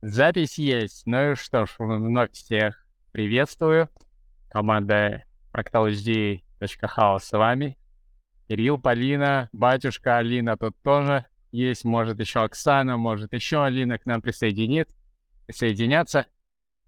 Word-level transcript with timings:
Запись 0.00 0.58
есть. 0.58 1.06
Ну 1.06 1.34
что 1.34 1.66
ж, 1.66 1.74
вновь 1.78 2.30
всех 2.30 2.86
приветствую. 3.10 3.88
Команда 4.48 5.24
fractalhd.house 5.52 7.18
с 7.18 7.32
вами. 7.32 7.76
Кирилл, 8.48 8.78
Полина, 8.78 9.48
батюшка 9.52 10.18
Алина 10.18 10.56
тут 10.56 10.80
тоже 10.82 11.26
есть. 11.50 11.84
Может 11.84 12.20
еще 12.20 12.44
Оксана, 12.44 12.96
может 12.96 13.32
еще 13.32 13.64
Алина 13.64 13.98
к 13.98 14.06
нам 14.06 14.22
присоединит, 14.22 14.88
присоединятся. 15.46 16.26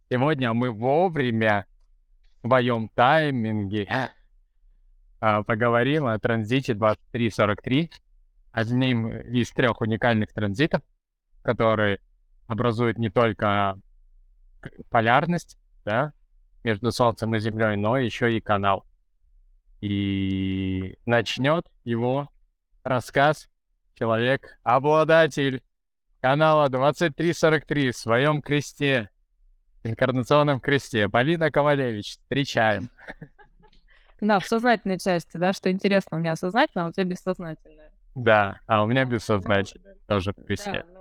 Сегодня 0.08 0.52
мы 0.52 0.70
вовремя 0.70 1.66
в 2.42 2.46
своем 2.46 2.88
тайминге 2.90 3.88
а, 5.18 5.42
поговорим 5.42 6.06
о 6.06 6.16
транзите 6.20 6.74
2343, 6.74 7.90
одним 8.52 9.08
из 9.08 9.50
трех 9.50 9.80
уникальных 9.80 10.32
транзитов, 10.32 10.82
которые 11.42 11.98
образует 12.50 12.98
не 12.98 13.10
только 13.10 13.78
полярность, 14.90 15.58
да, 15.84 16.12
между 16.64 16.90
Солнцем 16.90 17.34
и 17.34 17.38
Землей, 17.38 17.76
но 17.76 17.96
еще 17.96 18.36
и 18.36 18.40
канал. 18.40 18.84
И 19.80 20.98
начнет 21.06 21.66
его 21.84 22.28
рассказ 22.82 23.48
человек, 23.94 24.58
обладатель 24.62 25.62
канала 26.20 26.68
2343 26.68 27.92
в 27.92 27.96
своем 27.96 28.42
кресте, 28.42 29.10
инкарнационном 29.84 30.60
кресте. 30.60 31.08
Полина 31.08 31.50
Ковалевич, 31.50 32.18
встречаем. 32.18 32.90
Да, 34.20 34.38
в 34.38 34.46
сознательной 34.46 34.98
части, 34.98 35.38
да, 35.38 35.54
что 35.54 35.70
интересно, 35.70 36.18
у 36.18 36.20
меня 36.20 36.36
сознательное, 36.36 36.86
а 36.86 36.88
у 36.88 36.92
тебя 36.92 37.04
бессознательное. 37.04 37.90
Да, 38.14 38.60
а 38.66 38.82
у 38.82 38.86
меня 38.86 39.06
бессознательное 39.06 39.96
тоже 40.06 40.32
в 40.32 40.44
кресте. 40.44 40.84
Да, 40.86 40.99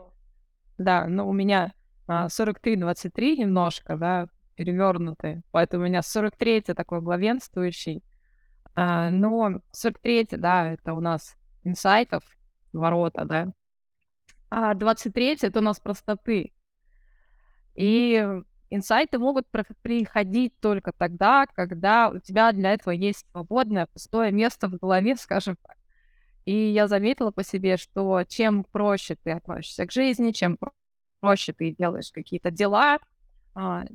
да, 0.80 1.06
но 1.08 1.28
у 1.28 1.34
меня 1.34 1.74
а, 2.08 2.28
43-23 2.28 3.38
немножко, 3.38 3.98
да, 3.98 4.28
перевернутые, 4.56 5.42
поэтому 5.52 5.84
у 5.84 5.88
меня 5.88 6.00
43-й 6.00 6.74
такой 6.74 7.02
главенствующий. 7.02 8.04
А, 8.76 9.10
но 9.10 9.62
43-й, 9.74 10.38
да, 10.38 10.72
это 10.74 10.94
у 10.94 11.02
нас 11.02 11.36
инсайтов, 11.64 12.24
ворота, 12.74 13.26
да. 13.26 13.48
А 14.50 14.74
23-й 14.74 15.48
это 15.48 15.60
у 15.60 15.64
нас 15.64 15.80
простоты. 15.80 16.54
И 17.76 18.26
инсайты 18.70 19.20
могут 19.20 19.48
приходить 19.82 20.60
только 20.60 20.92
тогда, 20.92 21.46
когда 21.54 22.10
у 22.10 22.20
тебя 22.20 22.52
для 22.52 22.74
этого 22.74 22.94
есть 22.94 23.26
свободное, 23.32 23.88
пустое 23.88 24.32
место 24.32 24.68
в 24.68 24.78
голове, 24.78 25.16
скажем 25.16 25.58
так. 25.62 25.78
И 26.46 26.54
я 26.54 26.88
заметила 26.88 27.32
по 27.32 27.44
себе, 27.44 27.78
что 27.78 28.24
чем 28.28 28.64
проще 28.64 29.16
ты 29.24 29.32
относишься 29.32 29.86
к 29.86 29.92
жизни, 29.92 30.32
чем 30.32 30.58
проще 31.20 31.54
ты 31.54 31.76
делаешь 31.78 32.12
какие-то 32.12 32.52
дела, 32.52 33.00
а, 33.54 33.86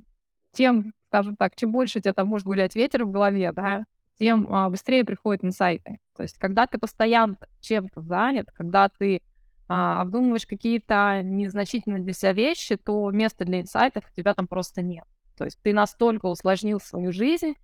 тем, 0.52 0.92
скажем 1.08 1.36
так, 1.36 1.56
чем 1.56 1.72
больше 1.72 1.98
у 1.98 2.02
тебя 2.02 2.12
там 2.12 2.28
может 2.28 2.46
гулять 2.46 2.76
ветер 2.76 3.04
в 3.04 3.10
голове, 3.10 3.52
да, 3.52 3.84
тем 4.18 4.46
а, 4.52 4.70
быстрее 4.70 5.04
приходят 5.04 5.44
инсайты. 5.44 5.98
То 6.16 6.22
есть, 6.22 6.38
когда 6.38 6.66
ты 6.66 6.78
постоянно 6.78 7.36
чем-то 7.60 8.02
занят, 8.02 8.50
когда 8.54 8.88
ты 8.88 9.20
а, 9.66 10.02
обдумываешь 10.02 10.46
какие-то 10.46 11.22
незначительные 11.22 12.02
для 12.02 12.12
себя 12.12 12.32
вещи, 12.32 12.76
то 12.76 13.10
места 13.10 13.44
для 13.44 13.60
инсайтов 13.60 14.04
у 14.10 14.14
тебя 14.14 14.34
там 14.34 14.46
просто 14.46 14.82
нет. 14.82 15.04
То 15.36 15.44
есть 15.44 15.58
ты 15.62 15.72
настолько 15.72 16.26
усложнил 16.26 16.80
свою 16.80 17.12
жизнь, 17.12 17.54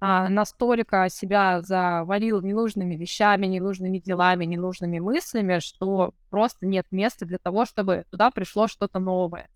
а, 0.00 0.28
настолько 0.28 1.08
себя 1.08 1.60
завалил 1.60 2.40
ненужными 2.40 2.94
вещами, 2.94 3.46
ненужными 3.46 3.98
делами, 3.98 4.44
ненужными 4.44 5.00
мыслями, 5.00 5.58
что 5.58 6.14
просто 6.30 6.66
нет 6.66 6.86
места 6.90 7.26
для 7.26 7.38
того, 7.38 7.64
чтобы 7.64 8.04
туда 8.10 8.30
пришло 8.30 8.68
что-то 8.68 9.00
новое. 9.00 9.48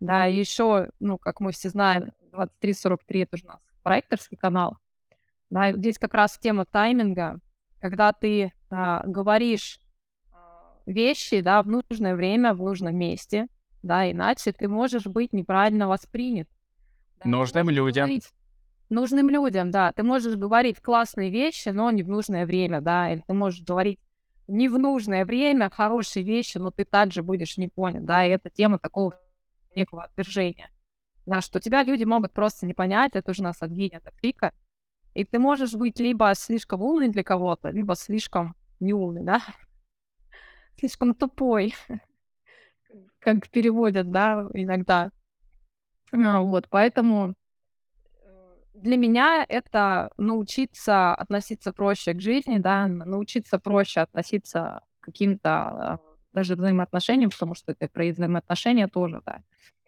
Да, 0.00 0.26
и 0.26 0.36
еще, 0.36 0.90
ну, 1.00 1.16
как 1.16 1.40
мы 1.40 1.52
все 1.52 1.70
знаем, 1.70 2.12
2343 2.32 3.20
это 3.20 3.36
же 3.36 3.44
у 3.44 3.48
нас 3.48 3.60
проекторский 3.82 4.36
канал. 4.36 4.76
Да, 5.48 5.72
здесь 5.72 5.98
как 5.98 6.14
раз 6.14 6.38
тема 6.38 6.64
тайминга, 6.64 7.38
когда 7.80 8.12
ты 8.12 8.52
а, 8.68 9.02
говоришь 9.06 9.80
а, 10.32 10.74
вещи, 10.86 11.40
да, 11.40 11.62
в 11.62 11.68
нужное 11.68 12.14
время, 12.14 12.52
в 12.52 12.58
нужном 12.58 12.96
месте, 12.96 13.46
да, 13.82 14.10
иначе 14.10 14.52
ты 14.52 14.68
можешь 14.68 15.06
быть 15.06 15.32
неправильно 15.32 15.88
воспринят. 15.88 16.48
Да, 17.22 17.30
Нужным 17.30 17.70
людям. 17.70 18.06
Говорить, 18.06 18.32
нужным 18.92 19.28
людям, 19.28 19.70
да. 19.70 19.92
Ты 19.92 20.02
можешь 20.02 20.36
говорить 20.36 20.80
классные 20.80 21.30
вещи, 21.30 21.70
но 21.70 21.90
не 21.90 22.02
в 22.02 22.08
нужное 22.08 22.46
время, 22.46 22.80
да, 22.80 23.12
или 23.12 23.22
ты 23.26 23.32
можешь 23.32 23.62
говорить 23.62 23.98
не 24.48 24.68
в 24.68 24.78
нужное 24.78 25.24
время 25.24 25.70
хорошие 25.70 26.24
вещи, 26.24 26.58
но 26.58 26.70
ты 26.70 26.84
также 26.84 27.22
будешь 27.22 27.56
не 27.56 27.68
понят, 27.68 28.04
да, 28.04 28.24
и 28.24 28.30
это 28.30 28.50
тема 28.50 28.78
такого 28.78 29.18
некого 29.74 30.04
отвержения, 30.04 30.70
да, 31.26 31.40
что 31.40 31.60
тебя 31.60 31.82
люди 31.82 32.04
могут 32.04 32.32
просто 32.32 32.66
не 32.66 32.74
понять, 32.74 33.12
это 33.14 33.30
уже 33.30 33.42
нас 33.42 33.62
от 33.62 33.70
пика, 34.20 34.52
и 35.14 35.24
ты 35.24 35.38
можешь 35.38 35.74
быть 35.74 35.98
либо 36.00 36.32
слишком 36.34 36.82
умный 36.82 37.08
для 37.08 37.22
кого-то, 37.22 37.70
либо 37.70 37.94
слишком 37.94 38.54
неумный, 38.80 39.22
да, 39.22 39.42
слишком 40.78 41.14
тупой, 41.14 41.74
как 43.20 43.48
переводят, 43.48 44.10
да, 44.10 44.46
иногда. 44.54 45.10
Ну, 46.10 46.46
вот, 46.46 46.68
поэтому 46.68 47.34
для 48.74 48.96
меня 48.96 49.44
это 49.48 50.10
научиться 50.16 51.14
относиться 51.14 51.72
проще 51.72 52.14
к 52.14 52.20
жизни, 52.20 52.58
да, 52.58 52.86
научиться 52.86 53.58
проще 53.58 54.00
относиться 54.00 54.80
к 55.00 55.06
каким-то 55.06 55.50
а, 55.50 55.98
даже 56.32 56.56
взаимоотношениям, 56.56 57.30
потому 57.30 57.54
что 57.54 57.72
это 57.72 57.88
про 57.88 58.10
взаимоотношения 58.10 58.88
тоже, 58.88 59.22
да. 59.26 59.42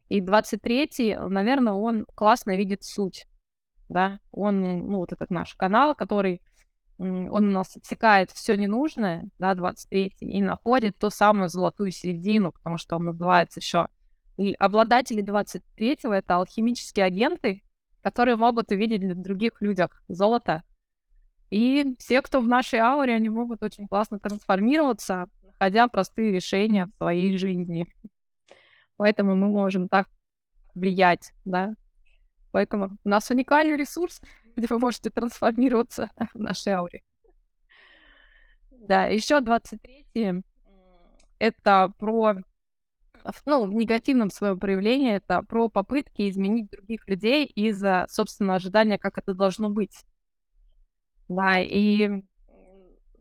И 0.09 0.21
23-й, 0.21 1.17
наверное, 1.28 1.72
он 1.72 2.05
классно 2.15 2.56
видит 2.56 2.84
суть, 2.84 3.27
да, 3.89 4.21
он, 4.31 4.61
ну, 4.61 4.99
вот 4.99 5.12
этот 5.12 5.31
наш 5.31 5.55
канал, 5.55 5.95
который, 5.95 6.43
он 6.99 7.28
у 7.31 7.41
нас 7.41 7.77
отсекает 7.77 8.31
все 8.31 8.55
ненужное, 8.56 9.28
да, 9.39 9.55
23 9.55 10.15
и 10.21 10.43
находит 10.43 10.99
ту 10.99 11.11
самую 11.11 11.49
золотую 11.49 11.91
середину, 11.91 12.53
потому 12.53 12.77
что 12.77 12.97
он 12.97 13.05
называется 13.05 13.61
еще 13.61 13.89
и 14.37 14.55
обладатели 14.59 15.22
23-го— 15.22 16.12
это 16.15 16.37
алхимические 16.37 17.06
агенты, 17.06 17.62
которые 18.04 18.37
могут 18.37 18.70
увидеть 18.70 19.03
в 19.03 19.22
других 19.22 19.62
людях 19.62 20.03
золото. 20.09 20.62
И 21.50 21.97
все, 21.98 22.20
кто 22.20 22.42
в 22.42 22.47
нашей 22.47 22.78
ауре, 22.78 23.15
они 23.15 23.31
могут 23.31 23.62
очень 23.62 23.88
классно 23.88 24.19
трансформироваться, 24.19 25.26
находя 25.42 25.88
простые 25.88 26.31
решения 26.31 26.87
в 26.87 26.97
своей 26.98 27.38
жизни. 27.38 27.87
Поэтому 28.98 29.34
мы 29.34 29.48
можем 29.48 29.88
так 29.88 30.09
влиять, 30.75 31.32
да. 31.47 31.75
Поэтому 32.53 32.98
у 33.04 33.09
нас 33.09 33.31
уникальный 33.31 33.76
ресурс, 33.76 34.21
где 34.56 34.66
вы 34.69 34.78
можете 34.78 35.09
трансформироваться 35.09 36.10
в 36.34 36.38
нашей 36.38 36.75
ауре. 36.75 37.03
Да, 38.71 39.06
еще 39.06 39.41
23 39.41 40.42
это 41.38 41.92
про 41.98 42.36
ну, 43.46 43.64
в 43.66 43.72
негативном 43.72 44.30
своем 44.30 44.58
проявлении 44.58 45.14
это 45.14 45.42
про 45.42 45.68
попытки 45.68 46.28
изменить 46.28 46.70
других 46.70 47.08
людей 47.08 47.46
из-за 47.46 48.06
собственного 48.10 48.56
ожидания, 48.56 48.98
как 48.98 49.18
это 49.18 49.34
должно 49.34 49.70
быть. 49.70 50.04
Да, 51.28 51.58
и 51.58 52.22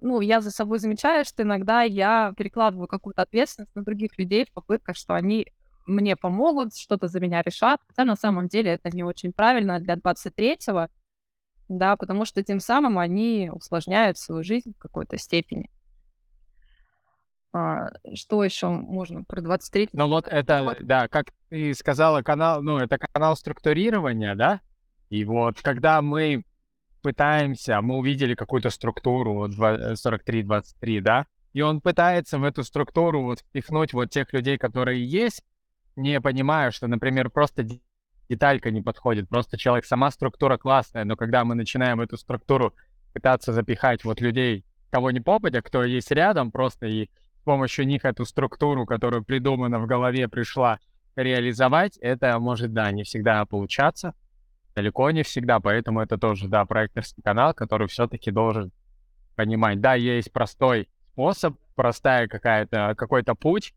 ну, 0.01 0.19
я 0.19 0.41
за 0.41 0.51
собой 0.51 0.79
замечаю, 0.79 1.23
что 1.23 1.43
иногда 1.43 1.83
я 1.83 2.33
перекладываю 2.37 2.87
какую-то 2.87 3.21
ответственность 3.21 3.73
на 3.75 3.83
других 3.83 4.17
людей 4.17 4.45
в 4.45 4.51
попытках, 4.51 4.97
что 4.97 5.13
они 5.13 5.47
мне 5.85 6.15
помогут, 6.15 6.75
что-то 6.75 7.07
за 7.07 7.19
меня 7.19 7.41
решат. 7.41 7.79
Хотя 7.87 8.03
на 8.03 8.15
самом 8.15 8.47
деле 8.47 8.71
это 8.71 8.89
не 8.89 9.03
очень 9.03 9.31
правильно 9.31 9.79
для 9.79 9.95
23-го, 9.95 10.87
да, 11.69 11.95
потому 11.95 12.25
что 12.25 12.43
тем 12.43 12.59
самым 12.59 12.99
они 12.99 13.49
усложняют 13.53 14.17
свою 14.17 14.43
жизнь 14.43 14.73
в 14.73 14.77
какой-то 14.77 15.17
степени. 15.17 15.69
А, 17.53 17.91
что 18.15 18.43
еще 18.43 18.67
можно 18.69 19.23
про 19.23 19.39
23? 19.39 19.89
Ну 19.93 20.07
вот 20.07 20.27
это, 20.27 20.75
да, 20.81 21.07
как 21.07 21.27
ты 21.50 21.75
сказала, 21.75 22.23
канал, 22.23 22.63
ну 22.63 22.79
это 22.79 22.97
канал 22.97 23.35
структурирования, 23.35 24.33
да? 24.33 24.59
И 25.09 25.23
вот 25.23 25.61
когда 25.61 26.01
мы 26.01 26.45
пытаемся, 27.03 27.79
мы 27.81 27.97
увидели 27.97 28.33
какую-то 28.33 28.71
структуру, 28.71 29.33
вот 29.35 29.51
43-23, 29.51 31.01
да? 31.01 31.27
И 31.53 31.61
он 31.61 31.79
пытается 31.79 32.39
в 32.39 32.44
эту 32.44 32.63
структуру 32.63 33.21
вот 33.21 33.41
впихнуть 33.41 33.94
вот 33.94 34.09
тех 34.09 34.33
людей, 34.33 34.57
которые 34.57 35.06
есть, 35.06 35.44
не 35.95 36.19
понимая, 36.21 36.71
что, 36.71 36.88
например, 36.88 37.29
просто 37.29 37.67
деталька 38.29 38.71
не 38.71 38.81
подходит, 38.81 39.29
просто 39.29 39.57
человек, 39.57 39.85
сама 39.85 40.09
структура 40.09 40.57
классная, 40.57 41.03
но 41.03 41.15
когда 41.15 41.45
мы 41.45 41.53
начинаем 41.53 42.01
эту 42.01 42.17
структуру 42.17 42.73
пытаться 43.13 43.53
запихать 43.53 44.03
вот 44.03 44.21
людей, 44.21 44.65
кого 44.89 45.11
не 45.11 45.19
попадя, 45.19 45.61
кто 45.61 45.83
есть 45.83 46.09
рядом, 46.09 46.51
просто 46.51 46.88
и 46.88 47.11
помощью 47.44 47.86
них 47.86 48.06
эту 48.06 48.25
структуру, 48.25 48.86
которую 48.86 49.24
придумана 49.24 49.80
в 49.80 49.86
голове, 49.86 50.28
пришла 50.28 50.80
реализовать, 51.16 51.98
это 51.98 52.38
может, 52.40 52.74
да, 52.74 52.92
не 52.92 53.04
всегда 53.04 53.45
получаться, 53.45 54.13
далеко 54.75 55.12
не 55.12 55.24
всегда, 55.24 55.60
поэтому 55.60 56.01
это 56.01 56.18
тоже, 56.18 56.48
да, 56.48 56.66
проекторский 56.66 57.22
канал, 57.22 57.54
который 57.54 57.88
все-таки 57.88 58.31
должен 58.31 58.72
понимать, 59.36 59.81
да, 59.81 59.94
есть 59.95 60.31
простой 60.31 60.90
способ, 61.12 61.56
простая 61.75 62.28
какая-то, 62.28 62.95
какой-то 62.98 63.36
путь, 63.36 63.74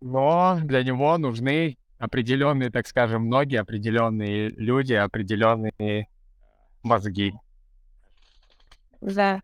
но 0.00 0.58
для 0.62 0.82
него 0.82 1.16
нужны 1.18 1.78
определенные, 1.98 2.70
так 2.70 2.86
скажем, 2.86 3.28
ноги, 3.28 3.56
определенные 3.56 4.50
люди, 4.50 4.92
определенные 4.92 6.08
мозги. 6.82 7.34
Да. 9.00 9.42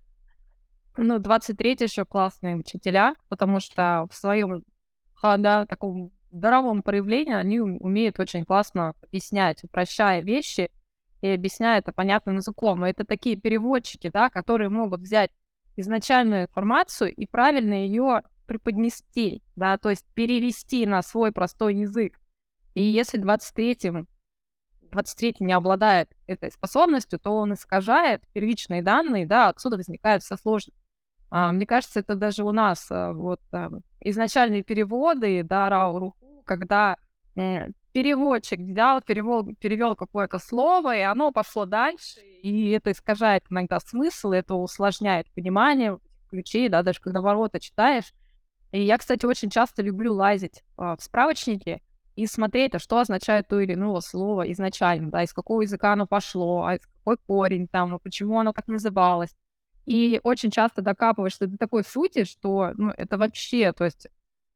Ну, 0.97 1.19
23 1.19 1.77
еще 1.81 2.05
классные 2.05 2.57
учителя, 2.57 3.15
потому 3.29 3.61
что 3.61 4.07
в 4.11 4.15
своем, 4.15 4.63
да, 5.23 5.67
таком 5.67 6.13
здоровом 6.31 6.83
проявлении 6.83 7.35
они 7.35 7.61
умеют 7.61 8.19
очень 8.21 8.45
классно 8.45 8.95
объяснять, 9.03 9.65
упрощая 9.65 10.21
вещи 10.23 10.71
и 11.21 11.29
объясняя 11.29 11.79
это 11.79 11.93
понятным 11.93 12.37
языком. 12.37 12.85
И 12.85 12.91
это 12.91 13.05
такие 13.05 13.37
переводчики, 13.37 14.11
да, 14.13 14.29
которые 14.29 14.69
могут 14.69 15.01
взять 15.01 15.31
изначальную 15.77 16.43
информацию 16.43 17.15
и 17.15 17.27
правильно 17.27 17.75
ее 17.75 18.23
преподнести, 18.47 19.43
да, 19.57 19.79
то 19.79 19.89
есть 19.89 20.05
перевести 20.15 20.85
на 20.85 21.03
свой 21.03 21.33
простой 21.33 21.77
язык. 21.77 22.19
И 22.75 22.83
если 22.83 23.23
23-м 23.23 24.09
23 24.91 25.37
не 25.41 25.53
обладает 25.55 26.11
этой 26.27 26.51
способностью, 26.51 27.19
то 27.19 27.31
он 27.31 27.55
искажает 27.55 28.27
первичные 28.35 28.83
данные, 28.83 29.27
да, 29.27 29.49
отсюда 29.49 29.77
возникает 29.79 30.23
вся 30.23 30.37
сложность. 30.37 30.77
А, 31.35 31.51
мне 31.51 31.65
кажется, 31.65 32.01
это 32.01 32.15
даже 32.15 32.45
у 32.45 32.53
нас 32.53 32.89
а, 32.91 33.15
вот 33.15 33.41
а, 33.53 33.71
изначальные 34.01 34.63
переводы, 34.63 35.43
да, 35.43 35.71
Рауру, 35.71 36.15
когда 36.45 36.99
э, 37.37 37.69
переводчик 37.93 38.61
взял, 38.61 39.01
перевел, 39.01 39.47
перевел 39.59 39.97
какое-то 39.97 40.39
слово, 40.39 40.95
и 40.95 41.01
оно 41.01 41.33
пошло 41.33 41.65
дальше, 41.65 42.21
и 42.21 42.69
это 42.73 42.93
искажает 42.93 43.45
иногда 43.49 43.81
смысл, 43.81 44.33
это 44.33 44.55
усложняет 44.57 45.27
понимание 45.33 45.99
ключей, 46.29 46.69
да, 46.69 46.83
даже 46.83 47.01
когда 47.01 47.23
ворота 47.23 47.61
читаешь. 47.61 48.13
И 48.71 48.83
я, 48.83 48.99
кстати, 48.99 49.25
очень 49.25 49.49
часто 49.49 49.81
люблю 49.81 50.13
лазить 50.13 50.63
э, 50.77 50.97
в 50.99 51.03
справочники 51.03 51.83
и 52.15 52.27
смотреть, 52.27 52.75
а 52.75 52.79
что 52.79 52.99
означает 52.99 53.49
то 53.49 53.59
или 53.59 53.73
иное 53.73 54.03
слово 54.03 54.53
изначально, 54.53 55.11
да, 55.11 55.23
из 55.23 55.33
какого 55.33 55.63
языка 55.63 55.95
оно 55.95 56.07
пошло, 56.07 56.65
а 56.67 56.75
из 56.75 56.83
какой 56.87 57.17
корень 57.17 57.69
там, 57.69 57.99
почему 58.01 58.39
оно 58.39 58.53
так 58.53 58.69
называлось. 58.69 59.35
И 59.87 60.21
очень 60.23 60.51
часто 60.51 60.81
докапываешься 60.81 61.47
до 61.47 61.59
такой 61.59 61.85
сути, 61.85 62.25
что 62.25 62.73
ну, 62.77 62.93
это 62.97 63.19
вообще, 63.19 63.73
то 63.73 63.85
есть 63.85 64.09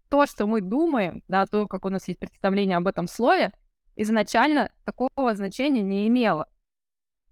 то, 0.09 0.27
что 0.27 0.47
мы 0.47 0.61
думаем, 0.61 1.23
да, 1.27 1.47
то, 1.47 1.67
как 1.67 1.85
у 1.85 1.89
нас 1.89 2.07
есть 2.07 2.21
представление 2.21 2.77
об 2.77 2.87
этом 2.87 3.09
слове, 3.09 3.53
изначально 3.97 4.71
такого 4.85 5.35
значения 5.35 5.83
не 5.83 6.07
имело. 6.07 6.49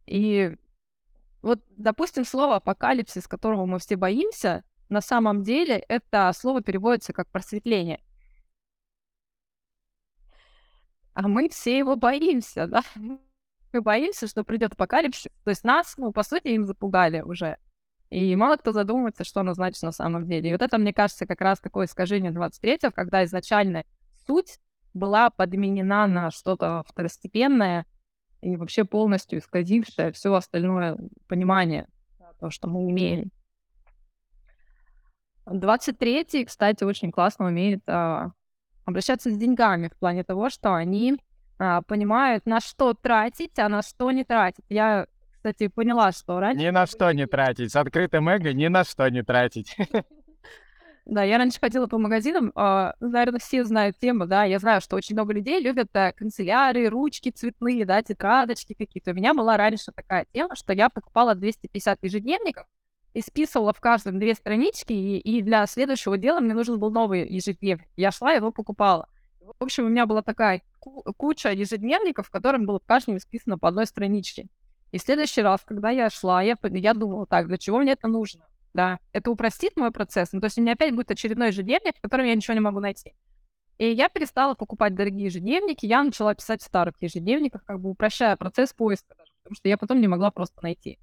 И 0.07 0.57
вот, 1.43 1.61
допустим, 1.77 2.25
слово 2.25 2.57
апокалипсис, 2.57 3.29
которого 3.29 3.67
мы 3.67 3.79
все 3.79 3.97
боимся, 3.97 4.65
на 4.89 5.01
самом 5.01 5.43
деле 5.43 5.77
это 5.89 6.33
слово 6.35 6.63
переводится 6.63 7.13
как 7.13 7.29
просветление. 7.29 8.01
А 11.13 11.29
мы 11.29 11.49
все 11.49 11.79
его 11.79 11.97
боимся, 11.97 12.67
да? 12.67 12.83
Мы 13.73 13.81
боимся, 13.81 14.29
что 14.29 14.45
придет 14.45 14.73
апокалипсис. 14.75 15.33
То 15.43 15.51
есть 15.51 15.65
нас, 15.65 15.95
ну, 15.97 16.13
по 16.13 16.23
сути, 16.23 16.49
им 16.49 16.65
запугали 16.65 17.23
уже. 17.23 17.59
И 18.15 18.37
мало 18.37 18.57
кто 18.57 18.71
задумывается, 18.71 19.25
что 19.25 19.41
оно 19.41 19.55
значит 19.55 19.83
на 19.83 19.91
самом 19.91 20.29
деле. 20.29 20.49
И 20.49 20.53
вот 20.53 20.63
это, 20.63 20.79
мне 20.79 20.93
кажется, 20.93 21.27
как 21.27 21.41
раз 21.41 21.59
такое 21.59 21.87
искажение 21.87 22.31
23-го, 22.31 22.93
когда 22.93 23.25
изначально 23.25 23.83
суть 24.25 24.61
была 24.95 25.31
подменена 25.31 26.07
на 26.07 26.31
что-то 26.31 26.85
второстепенное 26.87 27.87
и 28.41 28.55
вообще 28.57 28.85
полностью 28.85 29.41
исказившее 29.41 30.13
все 30.13 30.33
остальное 30.33 30.97
понимание, 31.27 31.89
то, 32.39 32.51
что 32.51 32.69
мы 32.69 32.89
имеем. 32.89 33.33
23-й, 35.47 36.45
кстати, 36.45 36.85
очень 36.85 37.11
классно 37.11 37.47
умеет 37.47 37.83
а, 37.89 38.31
обращаться 38.85 39.29
с 39.29 39.37
деньгами 39.37 39.89
в 39.89 39.99
плане 39.99 40.23
того, 40.23 40.51
что 40.51 40.73
они 40.73 41.17
а, 41.59 41.83
понимают, 41.83 42.47
на 42.47 42.61
что 42.61 42.95
тратить, 42.95 43.59
а 43.59 43.69
на 43.69 43.83
что 43.83 44.13
не 44.13 44.23
тратить. 44.23 44.65
Я 44.69 45.09
кстати, 45.45 45.69
поняла, 45.69 46.11
что 46.11 46.41
раньше... 46.41 46.65
Ни 46.65 46.71
на 46.71 46.87
что 46.87 47.13
не 47.13 47.27
тратить. 47.27 47.71
С 47.71 47.77
открытым 47.77 48.31
эго 48.31 48.55
ни 48.55 48.67
на 48.69 48.83
что 48.83 49.09
не 49.11 49.23
тратить. 49.23 49.77
Да, 51.07 51.23
я 51.23 51.37
раньше 51.37 51.61
ходила 51.61 51.87
по 51.87 51.99
магазинам, 51.99 52.51
э, 52.57 52.93
наверное, 52.99 53.39
все 53.39 53.63
знают 53.65 53.99
тему, 53.99 54.27
да, 54.27 54.45
я 54.45 54.59
знаю, 54.59 54.81
что 54.81 54.97
очень 54.97 55.15
много 55.15 55.35
людей 55.35 55.61
любят 55.61 55.89
э, 55.93 56.13
канцелярии, 56.13 56.87
ручки 56.87 57.29
цветные, 57.29 57.85
да, 57.85 58.03
тетрадочки 58.03 58.73
какие-то. 58.73 59.11
У 59.11 59.15
меня 59.15 59.35
была 59.35 59.59
раньше 59.59 59.93
такая 59.93 60.25
тема, 60.33 60.57
что 60.57 60.73
я 60.73 60.89
покупала 60.89 61.35
250 61.35 61.99
ежедневников 62.01 62.67
и 63.13 63.21
списывала 63.21 63.75
в 63.75 63.81
каждом 63.81 64.19
две 64.19 64.33
странички, 64.33 64.95
и, 64.95 65.19
и 65.19 65.43
для 65.43 65.67
следующего 65.67 66.17
дела 66.17 66.41
мне 66.41 66.55
нужен 66.55 66.79
был 66.79 66.91
новый 66.91 67.29
ежедневник. 67.29 67.87
Я 67.97 68.11
шла, 68.11 68.33
его 68.33 68.51
покупала. 68.51 69.07
В 69.43 69.63
общем, 69.63 69.85
у 69.85 69.89
меня 69.91 70.07
была 70.07 70.23
такая 70.23 70.63
куча 70.81 71.51
ежедневников, 71.51 72.29
в 72.29 72.31
котором 72.31 72.65
было 72.65 72.81
в 72.81 72.87
каждом 72.87 73.19
исписано 73.19 73.59
по 73.59 73.69
одной 73.69 73.85
страничке. 73.85 74.49
И 74.95 74.99
в 74.99 75.03
следующий 75.03 75.43
раз, 75.43 75.61
когда 75.65 75.91
я 75.91 76.09
шла, 76.09 76.41
я, 76.41 76.57
я 76.63 76.95
думала, 76.95 77.27
так, 77.27 77.49
для 77.49 77.59
чего 77.59 77.81
мне 77.81 77.95
это 77.95 78.07
нужно? 78.07 78.47
Да, 78.75 79.01
это 79.13 79.33
упростит 79.33 79.77
мой 79.77 79.91
процесс. 79.91 80.33
Ну, 80.33 80.41
то 80.41 80.45
есть 80.45 80.57
у 80.57 80.61
меня 80.61 80.75
опять 80.75 80.95
будет 80.95 81.11
очередной 81.11 81.49
ежедневник, 81.49 81.97
в 81.97 82.01
котором 82.01 82.27
я 82.27 82.35
ничего 82.37 82.55
не 82.55 82.61
могу 82.61 82.79
найти. 82.79 83.13
И 83.79 83.91
я 83.91 84.09
перестала 84.09 84.55
покупать 84.55 84.95
дорогие 84.95 85.25
ежедневники, 85.25 85.85
я 85.85 86.05
начала 86.05 86.33
писать 86.33 86.63
в 86.63 86.67
старых 86.67 86.95
ежедневниках, 87.01 87.65
как 87.65 87.81
бы 87.81 87.91
упрощая 87.91 88.37
процесс 88.37 88.73
поиска 88.73 89.17
даже, 89.19 89.33
потому 89.43 89.57
что 89.57 89.69
я 89.69 89.77
потом 89.77 90.01
не 90.01 90.07
могла 90.07 90.31
просто 90.31 90.63
найти. 90.63 91.01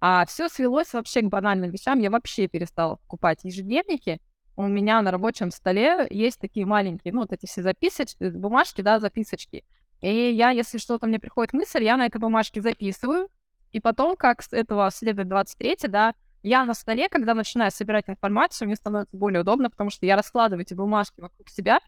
А 0.00 0.24
все 0.24 0.48
свелось 0.48 0.94
вообще 0.94 1.20
к 1.20 1.28
банальным 1.28 1.70
вещам. 1.70 2.00
Я 2.00 2.10
вообще 2.10 2.48
перестала 2.48 2.96
покупать 2.96 3.40
ежедневники. 3.42 4.22
У 4.56 4.66
меня 4.66 5.02
на 5.02 5.10
рабочем 5.10 5.50
столе 5.50 6.06
есть 6.08 6.40
такие 6.40 6.64
маленькие, 6.64 7.12
ну, 7.12 7.20
вот 7.20 7.32
эти 7.34 7.44
все 7.44 7.60
записочки, 7.60 8.30
бумажки, 8.30 8.80
да, 8.80 9.00
записочки. 9.00 9.64
И 10.00 10.30
я, 10.32 10.50
если 10.50 10.78
что-то 10.78 11.06
мне 11.06 11.18
приходит 11.18 11.52
мысль, 11.52 11.82
я 11.82 11.96
на 11.96 12.06
этой 12.06 12.18
бумажке 12.18 12.60
записываю, 12.60 13.28
и 13.72 13.80
потом, 13.80 14.16
как 14.16 14.42
с 14.42 14.52
этого 14.52 14.90
следует 14.90 15.28
23 15.28 15.88
да, 15.88 16.14
я 16.42 16.64
на 16.64 16.74
столе, 16.74 17.08
когда 17.08 17.34
начинаю 17.34 17.70
собирать 17.70 18.08
информацию, 18.08 18.66
мне 18.66 18.76
становится 18.76 19.16
более 19.16 19.40
удобно, 19.40 19.70
потому 19.70 19.90
что 19.90 20.04
я 20.04 20.14
раскладываю 20.14 20.62
эти 20.62 20.74
бумажки 20.74 21.20
вокруг 21.20 21.48
себя 21.48 21.80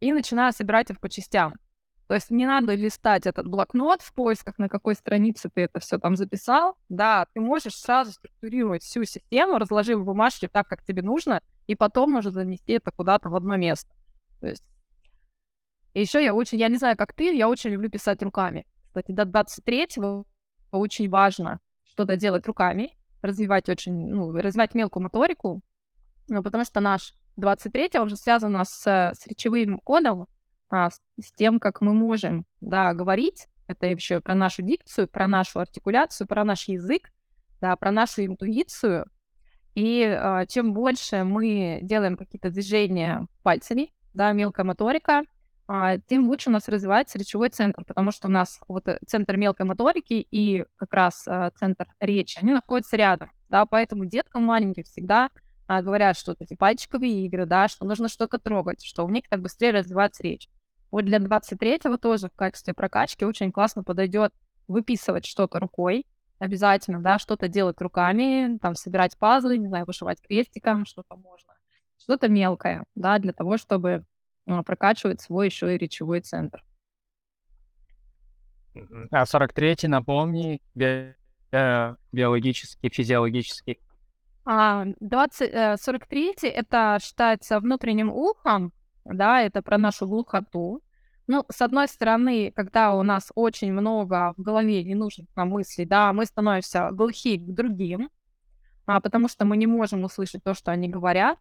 и 0.00 0.12
начинаю 0.12 0.52
собирать 0.52 0.90
их 0.90 1.00
по 1.00 1.08
частям. 1.08 1.54
То 2.06 2.14
есть 2.14 2.30
не 2.30 2.46
надо 2.46 2.74
листать 2.74 3.26
этот 3.26 3.48
блокнот 3.48 4.02
в 4.02 4.12
поисках, 4.12 4.58
на 4.58 4.68
какой 4.68 4.94
странице 4.94 5.50
ты 5.52 5.62
это 5.62 5.80
все 5.80 5.98
там 5.98 6.14
записал. 6.14 6.76
Да, 6.88 7.26
ты 7.32 7.40
можешь 7.40 7.74
сразу 7.74 8.12
структурировать 8.12 8.84
всю 8.84 9.04
систему, 9.04 9.58
разложив 9.58 10.04
бумажки 10.04 10.46
так, 10.46 10.68
как 10.68 10.84
тебе 10.84 11.02
нужно, 11.02 11.42
и 11.66 11.74
потом 11.74 12.16
уже 12.16 12.30
занести 12.30 12.74
это 12.74 12.92
куда-то 12.92 13.28
в 13.28 13.34
одно 13.34 13.56
место. 13.56 13.90
То 14.40 14.46
есть 14.46 14.62
и 15.96 16.00
еще 16.02 16.22
я 16.22 16.34
очень, 16.34 16.58
я 16.58 16.68
не 16.68 16.76
знаю, 16.76 16.94
как 16.94 17.14
ты, 17.14 17.34
я 17.34 17.48
очень 17.48 17.70
люблю 17.70 17.88
писать 17.88 18.22
руками. 18.22 18.66
Кстати, 18.88 19.12
до 19.12 19.22
23-го 19.22 20.26
очень 20.70 21.08
важно 21.08 21.58
что-то 21.84 22.16
делать 22.16 22.46
руками, 22.46 22.92
развивать 23.22 23.70
очень, 23.70 24.10
ну, 24.10 24.30
развивать 24.32 24.74
мелкую 24.74 25.04
моторику, 25.04 25.62
ну, 26.28 26.42
потому 26.42 26.66
что 26.66 26.80
наш 26.80 27.14
23 27.36 27.98
уже 28.00 28.16
связан 28.16 28.62
с, 28.62 28.86
с 28.86 29.26
речевым 29.26 29.78
кодом, 29.78 30.26
а, 30.68 30.90
с, 30.90 31.00
с 31.18 31.32
тем, 31.32 31.58
как 31.58 31.80
мы 31.80 31.94
можем, 31.94 32.44
да, 32.60 32.92
говорить. 32.92 33.48
Это 33.66 33.86
еще 33.86 34.20
про 34.20 34.34
нашу 34.34 34.60
дикцию, 34.60 35.08
про 35.08 35.26
нашу 35.26 35.60
артикуляцию, 35.60 36.26
про 36.26 36.44
наш 36.44 36.68
язык, 36.68 37.10
да, 37.62 37.74
про 37.74 37.90
нашу 37.90 38.22
интуицию. 38.26 39.06
И 39.74 40.02
а, 40.02 40.44
чем 40.44 40.74
больше 40.74 41.24
мы 41.24 41.78
делаем 41.80 42.18
какие-то 42.18 42.50
движения 42.50 43.26
пальцами, 43.42 43.94
да, 44.12 44.32
мелкая 44.32 44.66
моторика, 44.66 45.22
тем 46.06 46.28
лучше 46.28 46.48
у 46.48 46.52
нас 46.52 46.68
развивается 46.68 47.18
речевой 47.18 47.48
центр, 47.48 47.84
потому 47.84 48.12
что 48.12 48.28
у 48.28 48.30
нас 48.30 48.60
вот 48.68 48.86
э, 48.86 48.98
центр 49.06 49.36
мелкой 49.36 49.66
моторики 49.66 50.26
и 50.30 50.64
как 50.76 50.94
раз 50.94 51.26
а, 51.26 51.50
центр 51.50 51.88
речи, 51.98 52.38
они 52.40 52.52
находятся 52.52 52.96
рядом, 52.96 53.32
да, 53.48 53.66
поэтому 53.66 54.04
деткам 54.04 54.44
маленьким 54.44 54.84
всегда 54.84 55.30
а, 55.66 55.82
говорят, 55.82 56.16
что 56.16 56.36
эти 56.38 56.54
пальчиковые 56.54 57.26
игры, 57.26 57.46
да, 57.46 57.66
что 57.66 57.84
нужно 57.84 58.08
что-то 58.08 58.38
трогать, 58.38 58.84
что 58.84 59.04
у 59.04 59.10
них 59.10 59.28
так 59.28 59.40
быстрее 59.40 59.72
развивается 59.72 60.22
речь. 60.22 60.48
Вот 60.92 61.04
для 61.04 61.18
23-го 61.18 61.96
тоже 61.96 62.28
в 62.28 62.36
качестве 62.36 62.72
прокачки 62.72 63.24
очень 63.24 63.50
классно 63.50 63.82
подойдет 63.82 64.32
выписывать 64.68 65.26
что-то 65.26 65.58
рукой, 65.58 66.06
обязательно, 66.38 67.00
да, 67.00 67.18
что-то 67.18 67.48
делать 67.48 67.80
руками, 67.80 68.58
там, 68.58 68.76
собирать 68.76 69.18
пазлы, 69.18 69.58
не 69.58 69.66
знаю, 69.66 69.84
вышивать 69.86 70.20
крестиком, 70.20 70.86
что-то 70.86 71.16
можно, 71.16 71.54
что-то 71.98 72.28
мелкое, 72.28 72.84
да, 72.94 73.18
для 73.18 73.32
того, 73.32 73.56
чтобы 73.56 74.04
а, 74.46 74.62
прокачивает 74.62 75.20
свой 75.20 75.46
еще 75.46 75.74
и 75.74 75.78
речевой 75.78 76.20
центр. 76.20 76.64
А 79.10 79.24
43-й, 79.24 79.88
напомни, 79.88 80.60
би- 80.74 81.14
э, 81.52 81.94
биологический, 82.12 82.90
физиологический. 82.90 83.80
А, 84.44 84.84
20, 85.00 85.52
43-й 85.80 86.48
э, 86.48 86.50
это 86.50 86.98
считается 87.02 87.58
внутренним 87.58 88.10
ухом, 88.10 88.72
да, 89.04 89.42
это 89.42 89.62
про 89.62 89.78
нашу 89.78 90.06
глухоту. 90.06 90.82
Ну, 91.26 91.44
с 91.50 91.60
одной 91.60 91.88
стороны, 91.88 92.52
когда 92.54 92.94
у 92.94 93.02
нас 93.02 93.32
очень 93.34 93.72
много 93.72 94.34
в 94.36 94.42
голове 94.42 94.84
ненужных 94.84 95.26
нам 95.34 95.48
мыслей, 95.48 95.84
да, 95.84 96.12
мы 96.12 96.24
становимся 96.24 96.90
глухи 96.92 97.38
к 97.38 97.52
другим, 97.52 98.10
а, 98.86 99.00
потому 99.00 99.28
что 99.28 99.44
мы 99.44 99.56
не 99.56 99.66
можем 99.66 100.04
услышать 100.04 100.44
то, 100.44 100.54
что 100.54 100.70
они 100.70 100.88
говорят. 100.88 101.38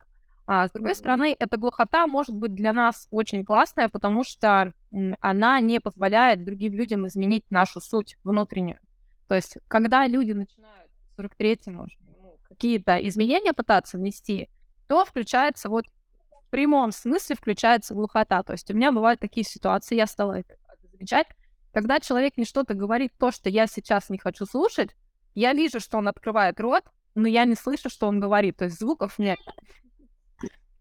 А 0.48 0.68
с 0.68 0.72
другой 0.72 0.94
стороны, 0.94 1.36
эта 1.38 1.58
глухота 1.58 2.06
может 2.06 2.36
быть 2.36 2.54
для 2.54 2.72
нас 2.72 3.08
очень 3.10 3.44
классная, 3.44 3.90
потому 3.90 4.24
что 4.24 4.74
она 5.20 5.60
не 5.60 5.80
позволяет 5.80 6.44
другим 6.44 6.74
людям 6.74 7.08
изменить 7.08 7.50
нашу 7.50 7.82
суть 7.82 8.18
внутреннюю. 8.24 8.80
То 9.28 9.36
есть, 9.36 9.58
когда 9.68 10.06
люди 10.06 10.34
начинают 10.34 10.92
в 11.18 11.20
43-м 11.20 11.88
ну, 12.08 12.38
какие-то 12.48 12.98
изменения 13.08 13.54
пытаться 13.54 13.98
внести, 13.98 14.50
то 14.88 15.04
включается 15.04 15.68
вот 15.70 15.86
в 15.88 16.50
прямом 16.52 16.92
смысле 16.92 17.36
включается 17.36 17.96
глухота. 17.96 18.44
То 18.44 18.54
есть 18.54 18.70
у 18.70 18.76
меня 18.76 18.92
бывают 18.92 19.20
такие 19.20 19.44
ситуации, 19.44 19.96
я 19.96 20.06
стала 20.06 20.34
это 20.40 20.56
замечать, 20.92 21.28
когда 21.74 22.00
человек 22.00 22.38
мне 22.38 22.46
что-то 22.46 22.76
говорит, 22.76 23.12
то, 23.18 23.32
что 23.32 23.50
я 23.50 23.66
сейчас 23.66 24.10
не 24.10 24.20
хочу 24.20 24.46
слушать, 24.46 24.96
я 25.34 25.54
вижу, 25.54 25.80
что 25.80 25.98
он 25.98 26.08
открывает 26.08 26.60
рот, 26.60 26.84
но 27.16 27.28
я 27.28 27.46
не 27.46 27.56
слышу, 27.56 27.90
что 27.90 28.08
он 28.08 28.20
говорит. 28.20 28.58
То 28.58 28.66
есть 28.66 28.80
звуков 28.80 29.18
нет. 29.18 29.40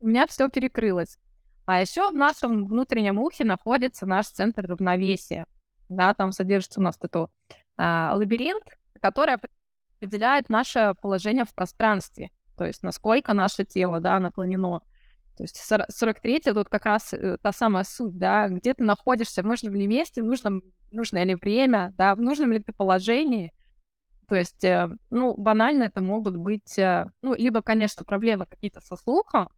У 0.05 0.07
меня 0.07 0.27
все 0.27 0.51
перекрылось. 0.51 1.17
А 1.65 1.81
еще 1.81 2.11
в 2.11 2.15
нашем 2.15 2.67
внутреннем 2.67 3.19
ухе 3.19 3.43
находится 3.43 4.05
наш 4.05 4.27
центр 4.27 4.67
равновесия. 4.67 5.47
Да, 5.89 6.13
там 6.13 6.31
содержится 6.31 6.81
у 6.81 6.83
нас 6.83 6.99
этот 7.01 7.31
а, 7.79 8.13
лабиринт, 8.15 8.65
который 9.01 9.37
определяет 9.99 10.51
наше 10.51 10.95
положение 11.01 11.47
в 11.47 11.55
пространстве. 11.55 12.29
То 12.59 12.67
есть 12.67 12.83
насколько 12.83 13.33
наше 13.33 13.65
тело 13.65 13.99
да, 13.99 14.21
наклонено. 14.21 14.81
То 15.39 15.45
есть 15.45 15.57
43 15.57 16.41
тут 16.53 16.69
как 16.69 16.85
раз 16.85 17.15
э, 17.15 17.39
та 17.41 17.53
самая 17.53 17.85
суть, 17.85 18.19
да, 18.19 18.49
где 18.49 18.75
ты 18.75 18.85
находишься, 18.85 19.43
в 19.43 19.47
нужном 19.47 19.75
ли 19.75 19.87
месте, 19.87 20.23
в 20.23 20.27
нужном, 20.27 20.61
нужное 20.91 21.25
ли 21.25 21.35
время, 21.35 21.95
да, 21.97 22.15
в 22.15 22.21
нужном 22.21 22.53
ли 22.53 22.59
ты 22.59 22.75
положении. 22.75 23.55
То 24.29 24.35
есть, 24.35 24.65
э, 24.65 24.87
ну, 25.09 25.35
банально 25.35 25.85
это 25.85 26.03
могут 26.03 26.37
быть, 26.37 26.79
э, 26.79 27.07
ну, 27.23 27.35
либо, 27.35 27.63
конечно, 27.63 28.05
проблемы 28.05 28.45
какие-то 28.45 28.83
со 28.83 28.97
слухом, 28.97 29.49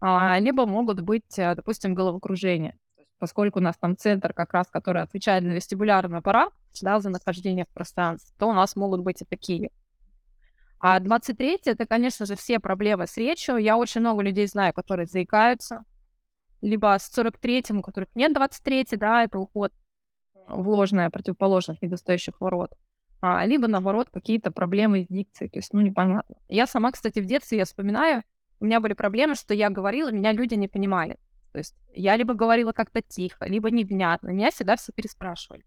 либо 0.00 0.66
могут 0.66 1.00
быть, 1.00 1.34
допустим, 1.36 1.94
головокружение. 1.94 2.78
Поскольку 3.18 3.58
у 3.58 3.62
нас 3.62 3.76
там 3.76 3.96
центр 3.96 4.32
как 4.32 4.52
раз, 4.52 4.68
который 4.68 5.02
отвечает 5.02 5.42
за 5.42 5.50
вестибулярный 5.50 6.18
аппарат, 6.18 6.52
да, 6.82 7.00
за 7.00 7.10
нахождение 7.10 7.64
в 7.64 7.74
пространстве, 7.74 8.32
то 8.38 8.48
у 8.48 8.52
нас 8.52 8.76
могут 8.76 9.00
быть 9.00 9.22
и 9.22 9.24
такие 9.24 9.70
а 10.80 11.00
23 11.00 11.60
это, 11.64 11.86
конечно 11.86 12.24
же, 12.24 12.36
все 12.36 12.60
проблемы 12.60 13.06
с 13.06 13.16
речью. 13.16 13.56
Я 13.56 13.76
очень 13.76 14.00
много 14.00 14.22
людей 14.22 14.46
знаю, 14.46 14.72
которые 14.72 15.06
заикаются. 15.06 15.84
Либо 16.60 16.96
с 16.98 17.16
43-м, 17.16 17.78
у 17.78 17.82
которых 17.82 18.08
нет 18.14 18.32
23 18.32 18.86
да, 18.92 19.24
это 19.24 19.38
уход 19.38 19.72
в 20.48 20.68
ложное 20.68 21.10
противоположных 21.10 21.82
недостающих 21.82 22.40
ворот. 22.40 22.70
А, 23.20 23.44
либо, 23.44 23.66
наоборот, 23.66 24.08
какие-то 24.12 24.52
проблемы 24.52 25.04
с 25.04 25.08
дикцией. 25.08 25.50
То 25.50 25.58
есть, 25.58 25.72
ну, 25.72 25.80
непонятно. 25.80 26.36
Я 26.48 26.66
сама, 26.66 26.92
кстати, 26.92 27.18
в 27.18 27.26
детстве, 27.26 27.58
я 27.58 27.64
вспоминаю, 27.64 28.22
у 28.60 28.64
меня 28.64 28.80
были 28.80 28.92
проблемы, 28.92 29.34
что 29.34 29.54
я 29.54 29.70
говорила, 29.70 30.10
меня 30.10 30.32
люди 30.32 30.54
не 30.54 30.68
понимали. 30.68 31.16
То 31.52 31.58
есть 31.58 31.74
я 31.94 32.16
либо 32.16 32.34
говорила 32.34 32.72
как-то 32.72 33.02
тихо, 33.02 33.46
либо 33.46 33.70
невнятно. 33.70 34.28
Меня 34.28 34.50
всегда 34.50 34.76
все 34.76 34.92
переспрашивали. 34.92 35.64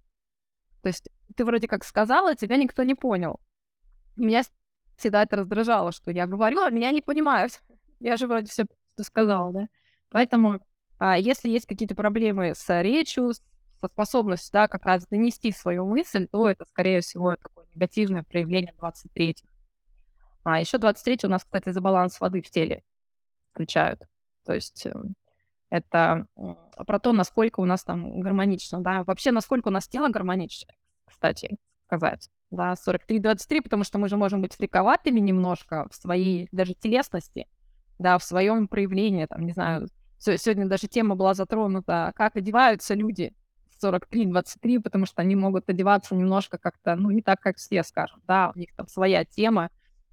То 0.81 0.87
есть 0.87 1.09
ты 1.35 1.45
вроде 1.45 1.67
как 1.67 1.83
сказала, 1.83 2.35
тебя 2.35 2.57
никто 2.57 2.83
не 2.83 2.95
понял. 2.95 3.39
Меня 4.15 4.43
всегда 4.97 5.23
это 5.23 5.37
раздражало, 5.37 5.91
что 5.91 6.11
я 6.11 6.27
говорю, 6.27 6.61
а 6.61 6.69
меня 6.69 6.91
не 6.91 7.01
понимают. 7.01 7.61
Я 7.99 8.17
же 8.17 8.27
вроде 8.27 8.47
все 8.47 8.65
сказала, 8.99 9.51
да. 9.51 9.67
Поэтому, 10.09 10.59
а, 10.97 11.17
если 11.17 11.49
есть 11.49 11.65
какие-то 11.65 11.95
проблемы 11.95 12.53
с 12.55 12.81
речью, 12.81 13.33
со 13.33 13.87
способностью, 13.87 14.51
да, 14.53 14.67
как 14.67 14.85
раз 14.85 15.07
донести 15.07 15.51
свою 15.51 15.85
мысль, 15.85 16.27
то 16.27 16.47
это, 16.49 16.65
скорее 16.65 17.01
всего, 17.01 17.35
такое 17.35 17.65
негативное 17.73 18.23
проявление 18.23 18.73
23 18.77 19.37
А 20.43 20.59
еще 20.59 20.77
23 20.77 21.19
у 21.23 21.27
нас, 21.27 21.43
кстати, 21.43 21.69
за 21.69 21.81
баланс 21.81 22.19
воды 22.19 22.41
в 22.41 22.49
теле 22.49 22.83
включают. 23.51 24.01
То 24.45 24.53
есть 24.53 24.85
эм, 24.85 25.15
это 25.69 26.25
про 26.87 26.99
то, 26.99 27.13
насколько 27.13 27.59
у 27.59 27.65
нас 27.65 27.83
там 27.83 28.21
гармонично, 28.21 28.81
да, 28.81 29.03
вообще, 29.03 29.31
насколько 29.31 29.67
у 29.67 29.71
нас 29.71 29.87
тело 29.87 30.09
гармонично, 30.09 30.73
кстати, 31.05 31.57
сказать 31.85 32.29
да, 32.51 32.73
43-23, 32.73 33.61
потому 33.61 33.83
что 33.83 33.97
мы 33.97 34.09
же 34.09 34.17
можем 34.17 34.41
быть 34.41 34.55
фриковатыми 34.55 35.19
немножко 35.19 35.87
в 35.89 35.95
своей 35.95 36.47
даже 36.51 36.73
телесности, 36.73 37.47
да, 37.97 38.17
в 38.17 38.23
своем 38.23 38.67
проявлении, 38.67 39.25
там, 39.25 39.45
не 39.45 39.53
знаю, 39.53 39.87
сегодня 40.19 40.67
даже 40.67 40.87
тема 40.87 41.15
была 41.15 41.33
затронута, 41.33 42.11
как 42.15 42.35
одеваются 42.35 42.93
люди 42.93 43.33
43-23, 43.81 44.81
потому 44.81 45.05
что 45.05 45.21
они 45.21 45.35
могут 45.35 45.69
одеваться 45.69 46.13
немножко 46.13 46.57
как-то, 46.57 46.95
ну, 46.95 47.09
не 47.09 47.21
так, 47.21 47.39
как 47.39 47.57
все, 47.57 47.83
скажем, 47.83 48.21
да, 48.27 48.51
у 48.53 48.59
них 48.59 48.75
там 48.75 48.87
своя 48.87 49.25
тема, 49.25 49.69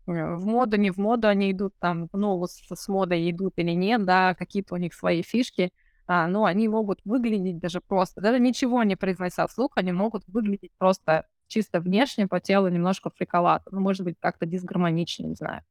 в 0.09 0.47
моду, 0.47 0.77
не 0.77 0.91
в 0.91 0.97
моду 0.97 1.29
они 1.29 1.53
идут, 1.53 1.75
там, 1.79 2.09
ну, 2.13 2.45
с, 2.47 2.63
с 2.69 2.89
модой 2.89 3.31
идут 3.31 3.55
или 3.57 3.73
нет, 3.73 4.05
да, 4.05 4.35
какие-то 4.35 4.75
у 4.75 4.79
них 4.79 4.95
свои 4.95 5.23
фишки, 5.23 5.73
а, 6.07 6.27
но 6.27 6.45
они 6.45 6.69
могут 6.69 7.01
выглядеть 7.05 7.59
даже 7.59 7.81
просто, 7.81 8.21
даже 8.21 8.41
ничего 8.41 8.83
не 8.83 8.97
произнося 8.97 9.47
вслух, 9.47 9.73
они 9.77 9.93
могут 9.93 10.25
выглядеть 10.27 10.73
просто 10.79 11.27
чисто 11.49 11.81
внешне 11.81 12.27
по 12.27 12.41
телу 12.41 12.69
немножко 12.69 13.11
фриковато. 13.11 13.69
Ну, 13.71 13.81
может 13.81 14.05
быть, 14.05 14.17
как-то 14.21 14.47
дисгармонично, 14.47 15.27
не 15.27 15.35
знаю. 15.35 15.63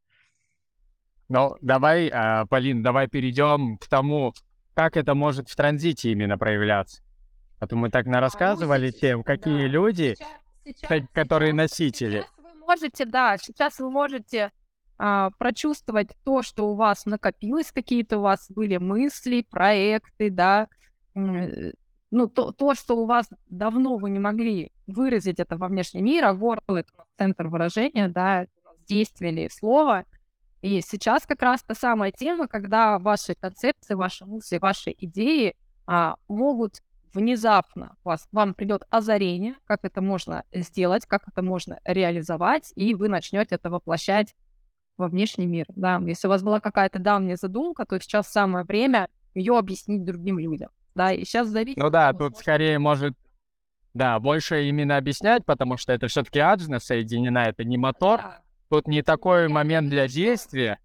Ну, 1.29 1.56
давай, 1.62 2.08
э, 2.08 2.46
Полин, 2.50 2.84
давай 2.84 3.08
перейдем 3.08 3.77
к 3.77 3.88
тому, 3.88 4.34
как 4.74 4.96
это 4.96 5.15
может 5.15 5.50
в 5.50 5.56
транзите 5.56 6.12
именно 6.12 6.38
проявляться. 6.38 7.01
А 7.60 7.67
то 7.67 7.75
мы 7.75 7.89
так 7.89 8.06
на 8.06 8.22
рассказывали 8.22 8.91
тем, 8.91 9.24
какие 9.24 9.63
да. 9.63 9.67
люди, 9.67 10.15
сейчас, 10.15 10.29
сейчас, 10.63 11.03
которые 11.12 11.51
сейчас, 11.51 11.58
носители. 11.58 12.20
Сейчас 12.22 12.37
можете, 12.67 13.05
да, 13.05 13.38
сейчас 13.38 13.79
вы 13.79 13.89
можете 13.89 14.51
а, 14.97 15.31
прочувствовать 15.38 16.09
то, 16.24 16.41
что 16.41 16.69
у 16.69 16.75
вас 16.75 17.05
накопилось, 17.05 17.71
какие-то 17.71 18.17
у 18.17 18.21
вас 18.21 18.50
были 18.50 18.77
мысли, 18.77 19.45
проекты, 19.50 20.29
да, 20.29 20.67
ну, 22.09 22.27
то, 22.27 22.51
то, 22.51 22.74
что 22.74 22.97
у 22.97 23.05
вас 23.05 23.27
давно 23.50 23.97
вы 23.97 24.09
не 24.09 24.19
могли 24.19 24.71
выразить 24.86 25.39
это 25.39 25.57
во 25.57 25.67
внешний 25.67 26.01
мир, 26.01 26.25
а 26.25 26.33
горло— 26.33 26.62
это 26.77 26.91
центр 27.17 27.47
выражения, 27.47 28.07
да, 28.07 28.47
действие 28.88 29.31
или 29.31 29.50
слово. 29.50 30.05
И 30.62 30.81
сейчас 30.81 31.25
как 31.25 31.41
раз 31.41 31.63
та 31.63 31.75
самая 31.75 32.12
тема, 32.12 32.47
когда 32.47 32.97
ваши 33.00 33.36
концепции, 33.36 33.93
ваши 33.93 34.25
мысли, 34.25 34.57
ваши 34.57 34.95
идеи 34.97 35.55
а, 35.86 36.15
могут 36.27 36.81
внезапно 37.17 37.97
вас, 38.03 38.27
вам 38.31 38.53
придет 38.53 38.83
озарение, 38.89 39.55
как 39.65 39.83
это 39.83 40.01
можно 40.01 40.43
сделать, 40.53 41.05
как 41.05 41.27
это 41.27 41.41
можно 41.41 41.79
реализовать, 41.83 42.71
и 42.75 42.93
вы 42.93 43.09
начнете 43.09 43.55
это 43.55 43.69
воплощать 43.69 44.36
во 44.97 45.07
внешний 45.07 45.45
мир. 45.45 45.65
Да? 45.69 46.01
Если 46.05 46.27
у 46.27 46.29
вас 46.29 46.43
была 46.43 46.59
какая-то 46.59 47.00
давняя 47.00 47.36
задумка, 47.36 47.86
то 47.86 48.00
сейчас 48.00 48.27
самое 48.31 48.65
время 48.65 49.09
ее 49.33 49.57
объяснить 49.57 50.05
другим 50.05 50.39
людям 50.39 50.69
да, 50.97 51.13
и 51.13 51.24
сейчас 51.24 51.47
зависит... 51.47 51.77
Ну 51.77 51.89
да, 51.89 52.12
тут 52.12 52.36
скорее 52.38 52.79
может, 52.79 53.13
да, 53.93 54.19
больше 54.19 54.67
именно 54.67 54.97
объяснять, 54.97 55.45
потому 55.45 55.77
что 55.77 55.93
это 55.93 56.07
все-таки 56.07 56.39
аджна 56.39 56.79
соединена, 56.79 57.45
это 57.45 57.63
не 57.63 57.77
мотор, 57.77 58.19
да. 58.19 58.41
тут 58.69 58.88
не 58.88 59.03
такой 59.03 59.47
момент 59.47 59.89
для 59.89 60.07
действия. 60.07 60.79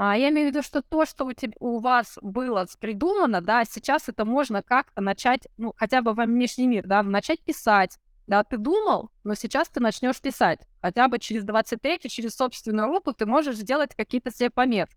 А 0.00 0.16
я 0.16 0.28
имею 0.28 0.48
в 0.48 0.54
виду, 0.54 0.62
что 0.62 0.80
то, 0.80 1.04
что 1.04 1.24
у, 1.24 1.32
тебя, 1.32 1.54
у 1.58 1.80
вас 1.80 2.18
было 2.22 2.64
придумано, 2.78 3.40
да, 3.40 3.64
сейчас 3.64 4.08
это 4.08 4.24
можно 4.24 4.62
как-то 4.62 5.00
начать, 5.00 5.48
ну, 5.56 5.74
хотя 5.76 6.02
бы 6.02 6.14
во 6.14 6.24
внешний 6.24 6.68
мир, 6.68 6.86
да, 6.86 7.02
начать 7.02 7.40
писать. 7.40 7.98
Да, 8.28 8.44
ты 8.44 8.58
думал, 8.58 9.10
но 9.24 9.34
сейчас 9.34 9.68
ты 9.68 9.80
начнешь 9.80 10.20
писать. 10.20 10.60
Хотя 10.80 11.08
бы 11.08 11.18
через 11.18 11.42
23 11.42 12.08
через 12.08 12.36
собственную 12.36 12.88
опыт 12.92 13.16
ты 13.16 13.26
можешь 13.26 13.56
сделать 13.56 13.92
какие-то 13.96 14.30
себе 14.30 14.50
пометки. 14.50 14.96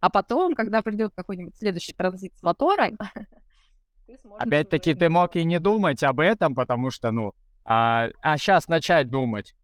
А 0.00 0.08
потом, 0.08 0.54
когда 0.54 0.80
придет 0.80 1.12
какой-нибудь 1.14 1.56
следующий 1.56 1.92
транзит 1.92 2.32
с 2.38 2.42
мотором, 2.42 2.96
Опять-таки, 4.38 4.94
ты 4.94 5.10
мог 5.10 5.36
и 5.36 5.44
не 5.44 5.58
думать 5.58 6.02
об 6.02 6.20
этом, 6.20 6.54
потому 6.54 6.90
что, 6.90 7.10
ну, 7.10 7.34
а, 7.64 8.08
а 8.22 8.38
сейчас 8.38 8.68
начать 8.68 9.10
думать. 9.10 9.54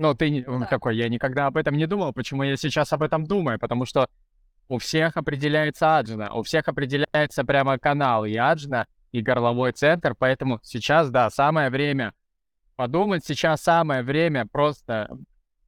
Ну, 0.00 0.14
ты 0.14 0.42
да. 0.46 0.64
такой, 0.64 0.96
я 0.96 1.10
никогда 1.10 1.46
об 1.46 1.58
этом 1.58 1.76
не 1.76 1.86
думал, 1.86 2.14
почему 2.14 2.42
я 2.42 2.56
сейчас 2.56 2.90
об 2.94 3.02
этом 3.02 3.26
думаю? 3.26 3.58
Потому 3.58 3.84
что 3.84 4.08
у 4.66 4.78
всех 4.78 5.18
определяется 5.18 5.98
аджна, 5.98 6.32
у 6.32 6.42
всех 6.42 6.68
определяется 6.68 7.44
прямо 7.44 7.78
канал 7.78 8.24
и 8.24 8.34
аджна, 8.34 8.86
и 9.12 9.20
горловой 9.20 9.72
центр, 9.72 10.14
поэтому 10.18 10.58
сейчас, 10.62 11.10
да, 11.10 11.28
самое 11.28 11.68
время 11.68 12.14
подумать, 12.76 13.26
сейчас 13.26 13.60
самое 13.60 14.02
время 14.02 14.46
просто 14.50 15.10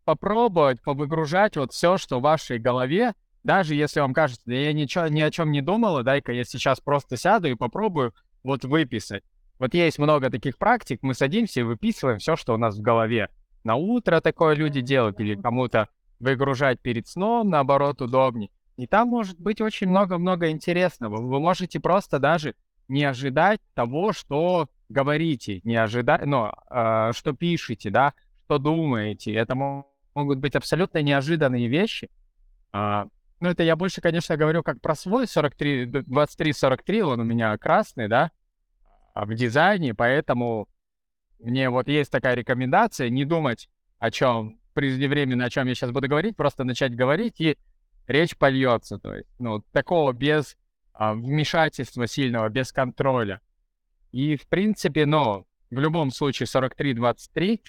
попробовать 0.07 0.81
повыгружать 0.81 1.59
вот 1.59 1.75
все, 1.75 1.99
что 1.99 2.19
в 2.19 2.23
вашей 2.23 2.59
голове, 2.59 3.13
даже 3.45 3.75
если 3.75 4.01
вам 4.01 4.15
кажется, 4.15 4.45
да 4.47 4.55
я 4.55 4.73
ничего, 4.73 5.09
ни 5.09 5.21
о 5.21 5.31
чем 5.31 5.51
не 5.51 5.61
думала, 5.61 6.03
дай-ка 6.05 6.33
я 6.33 6.45
сейчас 6.45 6.81
просто 6.81 7.19
сяду 7.19 7.49
и 7.49 7.55
попробую 7.55 8.15
вот 8.43 8.65
выписать. 8.65 9.25
Вот 9.59 9.75
есть 9.75 9.99
много 9.99 10.31
таких 10.31 10.57
практик, 10.57 11.01
мы 11.03 11.13
садимся 11.13 11.61
и 11.61 11.65
выписываем 11.65 12.19
все, 12.19 12.35
что 12.35 12.55
у 12.55 12.57
нас 12.57 12.79
в 12.79 12.81
голове. 12.81 13.29
На 13.65 13.77
утро 13.77 14.21
такое 14.21 14.55
люди 14.55 14.81
делают, 14.81 15.21
или 15.21 15.35
кому-то 15.35 15.89
выгружать 16.19 16.81
перед 16.81 17.09
сном, 17.09 17.51
наоборот, 17.51 18.01
удобнее. 18.03 18.51
И 18.77 18.87
там 18.87 19.09
может 19.09 19.39
быть 19.39 19.61
очень 19.61 19.89
много-много 19.89 20.51
интересного. 20.51 21.21
Вы 21.21 21.41
можете 21.41 21.81
просто 21.81 22.19
даже 22.19 22.55
не 22.89 23.05
ожидать 23.05 23.61
того, 23.75 24.13
что 24.13 24.69
говорите, 24.89 25.61
не 25.65 25.77
ожидать, 25.77 26.25
но 26.27 26.55
э, 26.71 27.13
что 27.15 27.33
пишете, 27.33 27.91
да, 27.91 28.15
что 28.45 28.59
думаете. 28.59 29.33
Это 29.33 29.55
могут 29.55 30.39
быть 30.39 30.55
абсолютно 30.55 31.03
неожиданные 31.03 31.69
вещи. 31.69 32.11
Э, 32.73 33.07
Ну, 33.41 33.49
это 33.49 33.65
я 33.65 33.75
больше, 33.75 34.01
конечно, 34.01 34.37
говорю 34.37 34.63
как 34.63 34.81
про 34.81 34.95
свой 34.95 35.27
43, 35.27 35.87
23-43, 35.87 37.01
он 37.03 37.21
у 37.21 37.25
меня 37.25 37.57
красный, 37.59 38.09
да, 38.09 38.31
а 39.15 39.25
в 39.25 39.35
дизайне, 39.35 39.95
поэтому 39.95 40.69
мне 41.43 41.71
вот 41.71 41.89
есть 41.89 42.11
такая 42.11 42.35
рекомендация 42.35 43.09
не 43.11 43.25
думать 43.25 43.69
о 43.99 44.11
чем 44.11 44.59
преждевременно, 44.75 45.45
о 45.45 45.51
чем 45.51 45.67
я 45.67 45.75
сейчас 45.75 45.91
буду 45.91 46.09
говорить, 46.09 46.37
просто 46.37 46.65
начать 46.65 46.95
говорить, 46.95 47.41
и 47.41 47.59
речь 48.07 48.37
польется. 48.37 48.99
То 48.99 49.15
есть, 49.15 49.29
ну, 49.39 49.63
такого 49.73 50.13
без 50.13 50.57
а, 50.93 51.15
вмешательства 51.15 52.07
сильного, 52.07 52.49
без 52.49 52.73
контроля. 52.73 53.41
И, 54.13 54.37
в 54.37 54.47
принципе, 54.49 55.07
ну, 55.07 55.47
в 55.71 55.79
любом 55.79 56.11
случае 56.11 56.47
43-23 56.47 57.61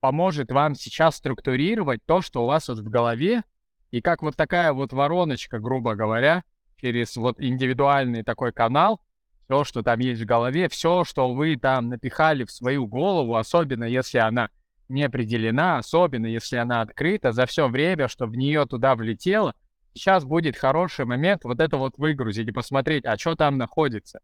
поможет 0.00 0.50
вам 0.50 0.74
сейчас 0.74 1.16
структурировать 1.16 2.04
то, 2.04 2.22
что 2.22 2.42
у 2.42 2.46
вас 2.46 2.68
вот 2.68 2.78
в 2.78 2.88
голове, 2.88 3.44
и 3.90 4.00
как 4.00 4.22
вот 4.22 4.36
такая 4.36 4.72
вот 4.72 4.92
вороночка, 4.92 5.58
грубо 5.58 5.94
говоря, 5.94 6.42
через 6.80 7.16
вот 7.16 7.40
индивидуальный 7.40 8.24
такой 8.24 8.52
канал, 8.52 9.00
все, 9.44 9.64
что 9.64 9.82
там 9.82 10.00
есть 10.00 10.22
в 10.22 10.26
голове, 10.26 10.68
все, 10.68 11.04
что 11.04 11.32
вы 11.32 11.56
там 11.56 11.88
напихали 11.88 12.44
в 12.44 12.50
свою 12.50 12.86
голову, 12.86 13.36
особенно 13.36 13.84
если 13.84 14.18
она 14.18 14.50
не 14.88 15.04
определена, 15.04 15.78
особенно 15.78 16.26
если 16.26 16.56
она 16.56 16.82
открыта, 16.82 17.32
за 17.32 17.46
все 17.46 17.68
время, 17.68 18.08
что 18.08 18.26
в 18.26 18.36
нее 18.36 18.66
туда 18.66 18.94
влетело, 18.94 19.54
сейчас 19.94 20.24
будет 20.24 20.56
хороший 20.56 21.04
момент 21.04 21.44
вот 21.44 21.60
это 21.60 21.76
вот 21.76 21.96
выгрузить 21.98 22.48
и 22.48 22.52
посмотреть, 22.52 23.04
а 23.04 23.16
что 23.18 23.34
там 23.34 23.58
находится. 23.58 24.20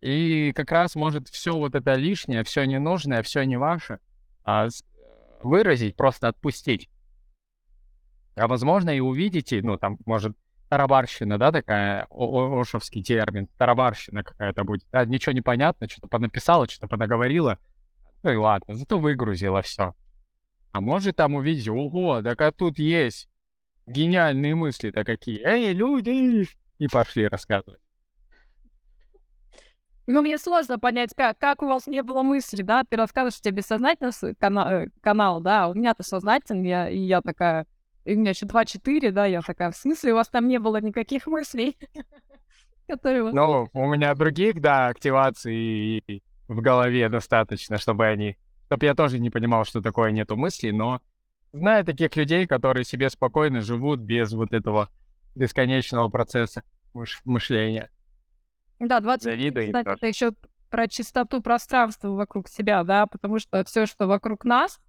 И 0.00 0.52
как 0.54 0.70
раз 0.70 0.94
может 0.94 1.28
все 1.28 1.56
вот 1.56 1.74
это 1.74 1.94
лишнее, 1.94 2.42
все 2.44 2.64
ненужное, 2.64 3.22
все 3.22 3.42
не 3.42 3.58
ваше 3.58 3.98
а, 4.44 4.68
выразить, 5.42 5.96
просто 5.96 6.28
отпустить. 6.28 6.88
А 8.34 8.48
возможно 8.48 8.90
и 8.90 9.00
увидите, 9.00 9.60
ну 9.62 9.76
там 9.76 9.98
может 10.06 10.36
тарабарщина, 10.70 11.36
да, 11.36 11.50
такая, 11.50 12.06
ошовский 12.10 13.02
термин, 13.02 13.48
тарабарщина 13.58 14.22
какая-то 14.22 14.62
будет. 14.62 14.84
А, 14.92 15.04
ничего 15.04 15.32
не 15.32 15.40
понятно, 15.40 15.88
что-то 15.88 16.06
понаписала, 16.06 16.68
что-то 16.68 16.86
понаговорила. 16.86 17.58
Ну 18.22 18.30
и 18.30 18.36
ладно, 18.36 18.74
зато 18.74 18.98
выгрузила 18.98 19.62
все. 19.62 19.94
А 20.70 20.80
может 20.80 21.16
там 21.16 21.34
увидеть, 21.34 21.68
ого, 21.68 22.22
так 22.22 22.40
а 22.40 22.52
тут 22.52 22.78
есть 22.78 23.28
гениальные 23.86 24.54
мысли-то 24.54 25.02
какие. 25.02 25.40
Эй, 25.44 25.72
люди! 25.72 26.46
И 26.78 26.86
пошли 26.86 27.26
рассказывать. 27.26 27.80
Ну, 30.06 30.22
мне 30.22 30.38
сложно 30.38 30.78
понять, 30.78 31.14
как, 31.16 31.36
как 31.38 31.62
у 31.62 31.66
вас 31.66 31.88
не 31.88 32.02
было 32.02 32.22
мысли, 32.22 32.62
да? 32.62 32.84
Ты 32.88 32.96
рассказываешь, 32.96 33.34
что 33.34 33.42
тебе 33.42 33.56
бессознательно 33.56 34.12
канал, 34.38 34.68
э, 34.68 34.86
канал, 35.02 35.40
да, 35.40 35.68
у 35.68 35.74
меня-то 35.74 36.04
сознательный, 36.04 36.68
я, 36.68 36.88
и 36.88 36.98
я 36.98 37.20
такая, 37.22 37.66
и 38.04 38.14
у 38.14 38.18
меня 38.18 38.30
еще 38.30 38.46
2-4, 38.46 39.10
да, 39.10 39.26
я 39.26 39.40
такая, 39.42 39.70
в 39.70 39.76
смысле, 39.76 40.12
у 40.12 40.16
вас 40.16 40.28
там 40.28 40.48
не 40.48 40.58
было 40.58 40.80
никаких 40.80 41.26
мыслей? 41.26 41.76
которые... 42.90 43.32
Ну, 43.32 43.68
у 43.72 43.86
меня 43.86 44.14
других, 44.14 44.60
да, 44.60 44.88
активаций 44.88 46.22
в 46.48 46.60
голове 46.60 47.08
достаточно, 47.08 47.78
чтобы 47.78 48.06
они... 48.06 48.36
Чтобы 48.66 48.86
я 48.86 48.94
тоже 48.94 49.18
не 49.18 49.30
понимал, 49.30 49.64
что 49.64 49.80
такое 49.80 50.10
нету 50.10 50.36
мыслей, 50.36 50.72
но 50.72 51.00
знаю 51.52 51.84
таких 51.84 52.14
людей, 52.16 52.46
которые 52.46 52.84
себе 52.84 53.10
спокойно 53.10 53.62
живут 53.62 54.00
без 54.00 54.32
вот 54.32 54.52
этого 54.52 54.88
бесконечного 55.34 56.08
процесса 56.08 56.62
мышления. 57.24 57.90
Да, 58.78 59.00
20 59.00 59.22
Завидую 59.24 59.66
кстати, 59.66 59.88
это 59.88 60.06
еще 60.06 60.32
про 60.70 60.88
чистоту 60.88 61.42
пространства 61.42 62.08
вокруг 62.10 62.48
себя, 62.48 62.84
да, 62.84 63.06
потому 63.06 63.38
что 63.38 63.64
все, 63.64 63.86
что 63.86 64.06
вокруг 64.06 64.44
нас, 64.44 64.80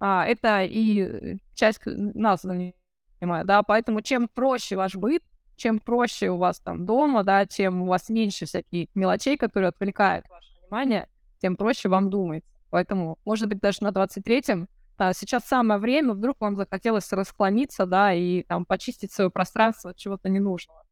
а, 0.00 0.26
это 0.26 0.62
и 0.62 1.38
часть 1.54 1.80
нас 1.84 2.42
занимает, 2.42 3.46
да, 3.46 3.62
поэтому 3.62 4.02
чем 4.02 4.28
проще 4.28 4.76
ваш 4.76 4.96
быт, 4.96 5.22
чем 5.56 5.78
проще 5.78 6.30
у 6.30 6.36
вас 6.36 6.60
там 6.60 6.84
дома, 6.84 7.22
да, 7.22 7.46
чем 7.46 7.82
у 7.82 7.86
вас 7.86 8.08
меньше 8.08 8.46
всяких 8.46 8.88
мелочей, 8.94 9.36
которые 9.36 9.68
отвлекают 9.68 10.28
ваше 10.28 10.48
внимание, 10.60 11.08
тем 11.40 11.56
проще 11.56 11.88
вам 11.88 12.10
думать. 12.10 12.44
Поэтому, 12.70 13.18
может 13.24 13.48
быть, 13.48 13.60
даже 13.60 13.78
на 13.82 13.88
23-м 13.88 14.68
а, 14.96 15.12
сейчас 15.12 15.44
самое 15.44 15.80
время, 15.80 16.12
вдруг 16.12 16.40
вам 16.40 16.56
захотелось 16.56 17.10
расклониться, 17.12 17.86
да, 17.86 18.12
и 18.12 18.42
там 18.42 18.64
почистить 18.64 19.12
свое 19.12 19.30
пространство 19.30 19.90
от 19.90 19.96
чего-то 19.96 20.28
ненужного. 20.28 20.84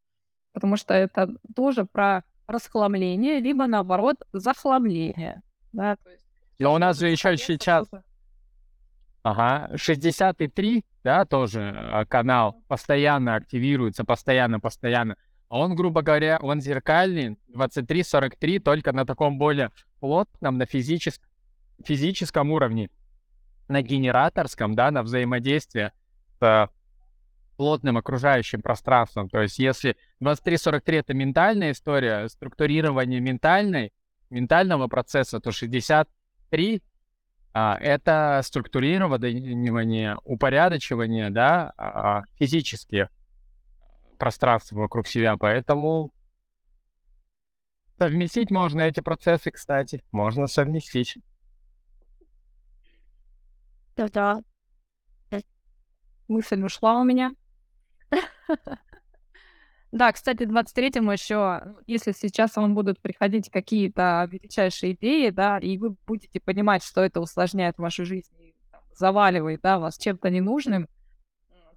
Потому 0.52 0.76
что 0.76 0.94
это 0.94 1.34
тоже 1.54 1.84
про 1.84 2.24
расхламление, 2.46 3.40
либо 3.40 3.66
наоборот 3.66 4.16
захламление. 4.32 5.42
Да, 5.72 5.96
то 5.96 6.10
есть, 6.10 6.24
Но 6.58 6.74
у 6.74 6.78
нас 6.78 6.98
же 6.98 7.08
еще 7.08 7.36
сейчас... 7.36 7.88
Ага, 9.22 9.70
63, 9.76 10.84
да, 11.04 11.24
тоже 11.24 11.60
а, 11.60 12.04
канал 12.04 12.62
постоянно 12.66 13.36
активируется, 13.36 14.04
постоянно, 14.04 14.58
постоянно. 14.58 15.16
А 15.48 15.58
он, 15.58 15.76
грубо 15.76 16.02
говоря, 16.02 16.38
он 16.42 16.60
зеркальный, 16.60 17.38
23-43, 17.54 18.58
только 18.58 18.92
на 18.92 19.04
таком 19.04 19.38
более 19.38 19.70
плотном, 20.00 20.58
на 20.58 20.66
физичес... 20.66 21.20
физическом 21.84 22.50
уровне, 22.50 22.90
на 23.68 23.82
генераторском, 23.82 24.74
да, 24.74 24.90
на 24.90 25.02
взаимодействие 25.02 25.92
с 26.40 26.68
плотным 27.56 27.98
окружающим 27.98 28.60
пространством. 28.60 29.28
То 29.28 29.40
есть 29.40 29.58
если 29.60 29.96
23-43 30.20 30.98
это 30.98 31.14
ментальная 31.14 31.70
история, 31.70 32.28
структурирование 32.28 33.20
ментальной, 33.20 33.92
ментального 34.30 34.88
процесса, 34.88 35.38
то 35.38 35.52
63 35.52 36.82
а, 36.82 36.91
это 37.54 38.40
структурирование, 38.44 40.16
упорядочивание, 40.24 41.30
да, 41.30 41.72
а, 41.76 42.22
физические 42.38 43.10
пространства 44.18 44.78
вокруг 44.78 45.06
себя. 45.06 45.36
Поэтому 45.36 46.12
совместить 47.98 48.50
можно 48.50 48.82
эти 48.82 49.00
процессы, 49.00 49.50
кстати, 49.50 50.02
можно 50.12 50.46
совместить. 50.46 51.18
Да-да. 53.96 54.42
Мысль 56.28 56.62
ушла 56.62 56.98
у 57.00 57.04
меня. 57.04 57.32
Да, 59.92 60.10
кстати, 60.10 60.44
23-му 60.44 61.12
еще, 61.12 61.74
если 61.86 62.12
сейчас 62.12 62.56
вам 62.56 62.74
будут 62.74 62.98
приходить 62.98 63.50
какие-то 63.50 64.26
величайшие 64.30 64.94
идеи, 64.94 65.28
да, 65.28 65.58
и 65.58 65.76
вы 65.76 65.90
будете 66.06 66.40
понимать, 66.40 66.82
что 66.82 67.02
это 67.02 67.20
усложняет 67.20 67.76
вашу 67.76 68.06
жизнь 68.06 68.32
заваливает, 68.94 69.60
да, 69.62 69.78
вас 69.78 69.98
чем-то 69.98 70.30
ненужным, 70.30 70.88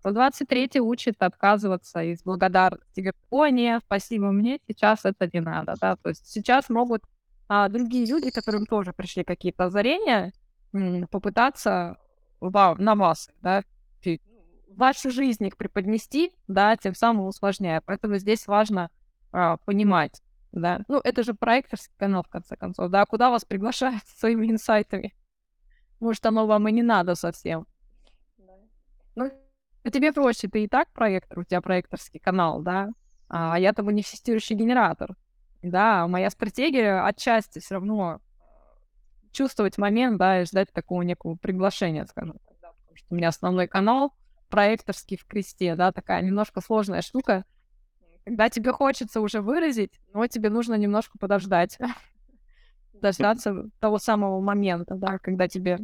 то 0.02 0.10
23-й 0.10 0.80
учит 0.80 1.16
отказываться 1.20 2.04
из 2.04 2.24
благодарности. 2.24 3.14
О, 3.30 3.48
нет, 3.48 3.82
спасибо, 3.86 4.32
мне 4.32 4.60
сейчас 4.68 5.04
это 5.04 5.30
не 5.34 5.42
надо, 5.42 5.76
да, 5.82 5.96
то 5.98 6.10
есть 6.10 6.26
сейчас 6.28 6.70
могут 6.70 7.04
а, 7.50 7.68
другие 7.70 8.06
люди, 8.06 8.32
которым 8.32 8.66
тоже 8.66 8.94
пришли 8.94 9.24
какие-то 9.24 9.66
озарения, 9.66 10.32
попытаться 11.10 11.98
на 12.40 12.96
вас, 12.96 13.30
да, 13.42 13.64
вашу 14.76 15.12
жизнь 15.12 15.46
их 15.46 15.58
преподнести, 15.58 16.34
да, 16.48 16.76
тем 16.78 16.96
самым 16.96 17.28
усложняя. 17.28 17.82
Поэтому 17.86 18.18
здесь 18.18 18.48
важно 18.48 18.90
а, 19.32 19.58
понимать, 19.58 20.22
да. 20.52 20.82
Ну, 20.88 21.00
это 21.04 21.24
же 21.24 21.34
проекторский 21.34 21.94
канал, 21.98 22.24
в 22.24 22.30
конце 22.30 22.56
концов, 22.56 22.90
да, 22.92 23.06
куда 23.06 23.30
вас 23.30 23.46
приглашают 23.46 24.04
своими 24.18 24.48
инсайтами. 24.52 25.14
Может, 26.00 26.26
оно 26.26 26.46
вам 26.46 26.68
и 26.68 26.72
не 26.72 26.84
надо 26.84 27.16
совсем. 27.16 27.66
Ну, 29.16 29.32
тебе 29.92 30.12
проще, 30.12 30.48
ты 30.48 30.64
и 30.64 30.68
так 30.68 30.92
проектор, 30.94 31.40
у 31.40 31.44
тебя 31.44 31.62
проекторский 31.62 32.20
канал, 32.20 32.62
да, 32.62 32.90
а 33.30 33.60
я 33.60 33.72
там 33.72 33.86
манифестирующий 33.86 34.56
генератор. 34.56 35.16
Да, 35.62 36.08
моя 36.08 36.30
стратегия 36.30 37.06
отчасти 37.06 37.60
все 37.60 37.76
равно 37.76 38.20
чувствовать 39.32 39.78
момент, 39.78 40.18
да, 40.18 40.42
и 40.42 40.46
ждать 40.46 40.72
такого 40.72 41.02
некого 41.04 41.36
приглашения, 41.36 42.06
скажем 42.06 42.40
так, 42.46 42.58
да, 42.62 42.72
потому 42.72 42.96
что 42.96 43.08
у 43.12 43.16
меня 43.16 43.30
основной 43.30 43.68
канал— 43.68 44.14
проекторский 44.56 45.18
в 45.18 45.26
кресте, 45.26 45.76
да, 45.76 45.92
такая 45.92 46.22
немножко 46.22 46.62
сложная 46.62 47.02
штука, 47.02 47.44
когда 48.24 48.50
тебе 48.50 48.72
хочется 48.72 49.20
уже 49.20 49.42
выразить, 49.42 50.00
но 50.14 50.26
тебе 50.28 50.50
нужно 50.50 50.76
немножко 50.76 51.18
подождать, 51.20 51.78
дождаться 52.94 53.70
того 53.82 53.98
самого 53.98 54.40
момента, 54.40 54.96
да, 54.96 55.20
когда 55.20 55.50
тебе, 55.50 55.80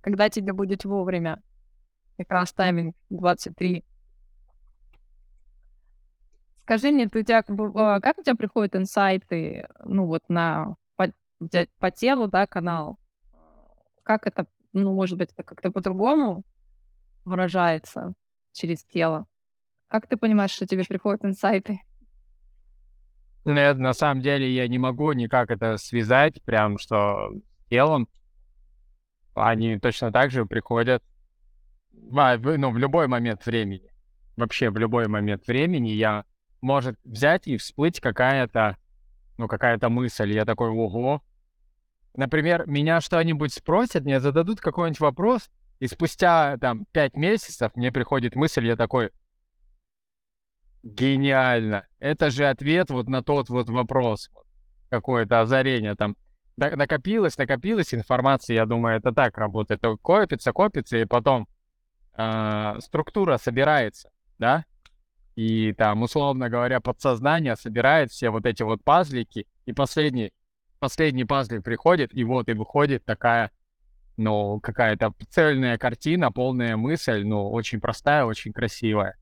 когда 0.00 0.30
тебе 0.30 0.54
будет 0.54 0.86
вовремя. 0.86 1.42
Как 2.16 2.30
раз 2.30 2.54
тайминг 2.54 2.96
23. 3.10 3.84
Скажи 6.62 6.90
мне, 6.90 7.10
ты 7.10 7.20
у 7.20 7.22
тебя, 7.22 7.44
а, 7.74 8.00
как 8.00 8.16
у 8.16 8.22
тебя 8.22 8.34
приходят 8.34 8.76
инсайты, 8.76 9.68
ну 9.84 10.06
вот 10.06 10.22
на 10.28 10.76
по, 10.96 11.12
по 11.78 11.90
телу, 11.90 12.28
да, 12.28 12.46
канал? 12.46 12.98
Как 14.04 14.26
это, 14.26 14.46
ну, 14.72 14.94
может 14.94 15.18
быть, 15.18 15.32
это 15.34 15.42
как-то 15.42 15.70
по-другому? 15.70 16.44
Выражается 17.26 18.14
через 18.52 18.84
тело. 18.84 19.26
Как 19.88 20.06
ты 20.06 20.16
понимаешь, 20.16 20.52
что 20.52 20.66
тебе 20.66 20.84
приходят 20.84 21.24
инсайты? 21.24 21.80
Нет, 23.44 23.78
на 23.78 23.92
самом 23.92 24.22
деле 24.22 24.50
я 24.52 24.66
не 24.66 24.78
могу 24.78 25.12
никак 25.12 25.50
это 25.50 25.76
связать, 25.76 26.42
прям 26.42 26.78
что 26.78 27.30
телом. 27.68 28.08
Они 29.34 29.78
точно 29.78 30.10
так 30.10 30.30
же 30.30 30.46
приходят 30.46 31.04
а, 32.16 32.38
ну, 32.38 32.70
в 32.70 32.78
любой 32.78 33.06
момент 33.06 33.44
времени. 33.46 33.90
вообще 34.36 34.70
в 34.70 34.78
любой 34.78 35.08
момент 35.08 35.46
времени 35.46 35.90
я 35.90 36.24
может 36.60 36.98
взять 37.04 37.46
и 37.46 37.56
всплыть 37.56 38.00
какая-то, 38.00 38.76
ну, 39.38 39.46
какая-то 39.46 39.88
мысль. 39.88 40.32
Я 40.32 40.44
такой, 40.44 40.70
ого. 40.70 41.22
Например, 42.14 42.66
меня 42.66 43.00
что-нибудь 43.00 43.52
спросят, 43.52 44.04
мне 44.04 44.20
зададут 44.20 44.60
какой-нибудь 44.60 45.00
вопрос, 45.00 45.50
и 45.78 45.86
спустя 45.86 46.56
там 46.58 46.86
пять 46.92 47.16
месяцев 47.16 47.72
мне 47.74 47.92
приходит 47.92 48.34
мысль, 48.34 48.66
я 48.66 48.76
такой, 48.76 49.10
гениально. 50.82 51.86
Это 51.98 52.30
же 52.30 52.46
ответ 52.46 52.90
вот 52.90 53.08
на 53.08 53.22
тот 53.22 53.48
вот 53.48 53.68
вопрос. 53.68 54.30
Какое-то 54.88 55.40
озарение 55.40 55.94
там. 55.94 56.16
Накопилось, 56.56 57.36
накопилось 57.36 57.92
информации, 57.92 58.54
я 58.54 58.64
думаю, 58.64 58.96
это 58.96 59.12
так 59.12 59.36
работает. 59.36 59.80
Это 59.82 59.96
копится, 60.00 60.52
копится, 60.52 60.96
и 60.96 61.04
потом 61.04 61.48
э, 62.16 62.76
структура 62.80 63.36
собирается, 63.36 64.08
да? 64.38 64.64
И 65.34 65.74
там, 65.74 66.00
условно 66.02 66.48
говоря, 66.48 66.80
подсознание 66.80 67.56
собирает 67.56 68.10
все 68.10 68.30
вот 68.30 68.46
эти 68.46 68.62
вот 68.62 68.82
пазлики, 68.82 69.46
и 69.66 69.72
последний, 69.74 70.32
последний 70.78 71.24
пазлик 71.24 71.62
приходит, 71.62 72.14
и 72.14 72.24
вот 72.24 72.48
и 72.48 72.54
выходит 72.54 73.04
такая, 73.04 73.50
ну, 74.16 74.60
какая-то 74.60 75.12
цельная 75.30 75.78
картина, 75.78 76.32
полная 76.32 76.76
мысль, 76.76 77.24
ну, 77.24 77.50
очень 77.50 77.80
простая, 77.80 78.24
очень 78.24 78.52
красивая. 78.52 79.16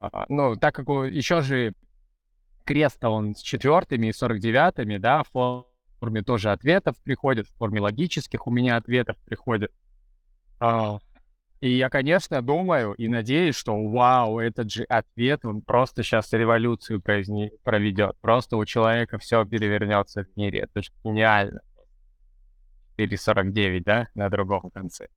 А, 0.00 0.26
ну, 0.28 0.56
так 0.56 0.74
как 0.74 0.86
еще 0.88 1.40
же 1.40 1.74
крест 2.64 3.02
он 3.04 3.34
с 3.34 3.40
четвертыми 3.40 4.08
и 4.08 4.12
сорок 4.12 4.40
девятыми, 4.40 4.98
да, 4.98 5.22
в 5.22 5.66
форме 6.00 6.22
тоже 6.22 6.50
ответов 6.50 6.96
приходит, 7.02 7.46
в 7.46 7.56
форме 7.56 7.80
логических 7.80 8.46
у 8.46 8.50
меня 8.50 8.76
ответов 8.76 9.16
приходит. 9.24 9.72
А, 10.60 10.98
и 11.60 11.70
я, 11.70 11.88
конечно, 11.88 12.42
думаю 12.42 12.92
и 12.92 13.08
надеюсь, 13.08 13.56
что 13.56 13.74
вау, 13.88 14.38
этот 14.38 14.70
же 14.70 14.84
ответ, 14.84 15.44
он 15.44 15.62
просто 15.62 16.02
сейчас 16.02 16.30
революцию 16.32 17.00
произне... 17.00 17.52
проведет. 17.62 18.18
Просто 18.20 18.58
у 18.58 18.64
человека 18.66 19.18
все 19.18 19.46
перевернется 19.46 20.24
в 20.24 20.36
мире. 20.36 20.60
Это 20.60 20.82
же 20.82 20.90
гениально. 21.02 21.60
4.49, 22.98 23.82
да, 23.84 24.08
на 24.14 24.28
другом 24.30 24.70
конце. 24.70 25.08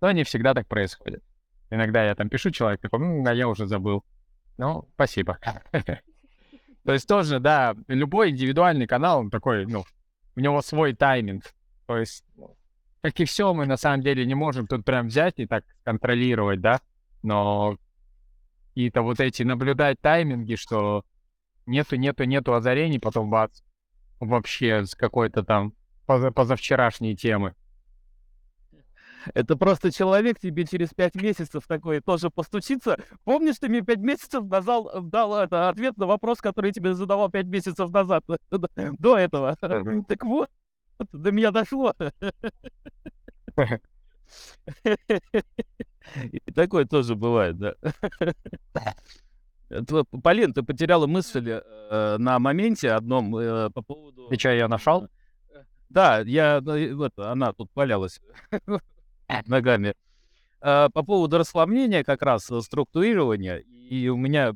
Но 0.00 0.10
не 0.12 0.24
всегда 0.24 0.54
так 0.54 0.66
происходит. 0.66 1.22
Иногда 1.70 2.04
я 2.04 2.14
там 2.14 2.28
пишу 2.28 2.50
человек, 2.50 2.80
такой, 2.80 3.00
ну, 3.00 3.26
а 3.26 3.34
я 3.34 3.48
уже 3.48 3.66
забыл. 3.66 4.04
Ну, 4.58 4.88
спасибо. 4.94 5.38
То 5.72 6.92
есть 6.92 7.06
тоже, 7.06 7.38
да, 7.38 7.76
любой 7.88 8.30
индивидуальный 8.30 8.86
канал, 8.86 9.20
он 9.20 9.30
такой, 9.30 9.66
ну, 9.66 9.84
у 10.36 10.40
него 10.40 10.62
свой 10.62 10.94
тайминг. 10.94 11.44
То 11.86 11.98
есть 11.98 12.24
ну, 12.36 12.56
как 13.02 13.18
и 13.20 13.24
все, 13.24 13.52
мы 13.54 13.66
на 13.66 13.76
самом 13.76 14.02
деле 14.02 14.26
не 14.26 14.34
можем 14.34 14.66
тут 14.66 14.84
прям 14.84 15.08
взять 15.08 15.34
и 15.38 15.46
так 15.46 15.64
контролировать, 15.84 16.60
да, 16.60 16.80
но 17.22 17.76
какие-то 18.68 19.02
вот 19.02 19.20
эти 19.20 19.42
наблюдать 19.42 20.00
тайминги, 20.00 20.54
что 20.54 21.04
нету, 21.66 21.96
нету, 21.96 22.24
нету 22.24 22.54
озарений, 22.54 23.00
потом 23.00 23.30
бац, 23.30 23.60
вообще 24.20 24.84
с 24.84 24.94
какой-то 24.94 25.42
там 25.42 25.72
позавчерашней 26.32 27.16
темы. 27.16 27.54
Это 29.34 29.56
просто 29.56 29.92
человек 29.92 30.38
тебе 30.38 30.64
через 30.66 30.90
пять 30.90 31.14
месяцев 31.14 31.66
такой 31.66 32.00
тоже 32.00 32.30
постучится. 32.30 32.96
Помнишь, 33.24 33.58
ты 33.58 33.68
мне 33.68 33.82
пять 33.82 33.98
месяцев 33.98 34.44
назад 34.46 35.08
дал 35.10 35.36
это, 35.38 35.68
ответ 35.68 35.96
на 35.98 36.06
вопрос, 36.06 36.38
который 36.38 36.68
я 36.68 36.72
тебе 36.72 36.94
задавал 36.94 37.30
пять 37.30 37.46
месяцев 37.46 37.90
назад, 37.90 38.24
до 38.50 39.18
этого. 39.18 39.56
Так 39.56 40.24
вот, 40.24 40.48
до 41.12 41.32
меня 41.32 41.50
дошло. 41.50 41.94
И 46.32 46.52
такое 46.54 46.84
тоже 46.86 47.14
бывает, 47.14 47.58
да. 47.58 47.74
Полин, 50.22 50.52
ты 50.52 50.62
потеряла 50.62 51.06
мысль 51.06 51.48
э, 51.48 52.16
на 52.18 52.38
моменте 52.38 52.90
одном 52.90 53.36
э, 53.36 53.70
по 53.70 53.82
поводу... 53.82 54.28
И 54.28 54.38
что, 54.38 54.52
я 54.52 54.66
нашел? 54.66 55.08
Да, 55.90 56.20
я, 56.20 56.60
ну, 56.62 56.96
вот, 56.96 57.18
она 57.18 57.52
тут 57.52 57.70
валялась 57.74 58.20
ногами. 59.46 59.94
Э, 60.62 60.88
по 60.92 61.02
поводу 61.02 61.38
расслабления, 61.38 62.04
как 62.04 62.22
раз 62.22 62.50
э, 62.50 62.60
структурирования, 62.60 63.56
и 63.58 64.08
у 64.08 64.16
меня 64.16 64.54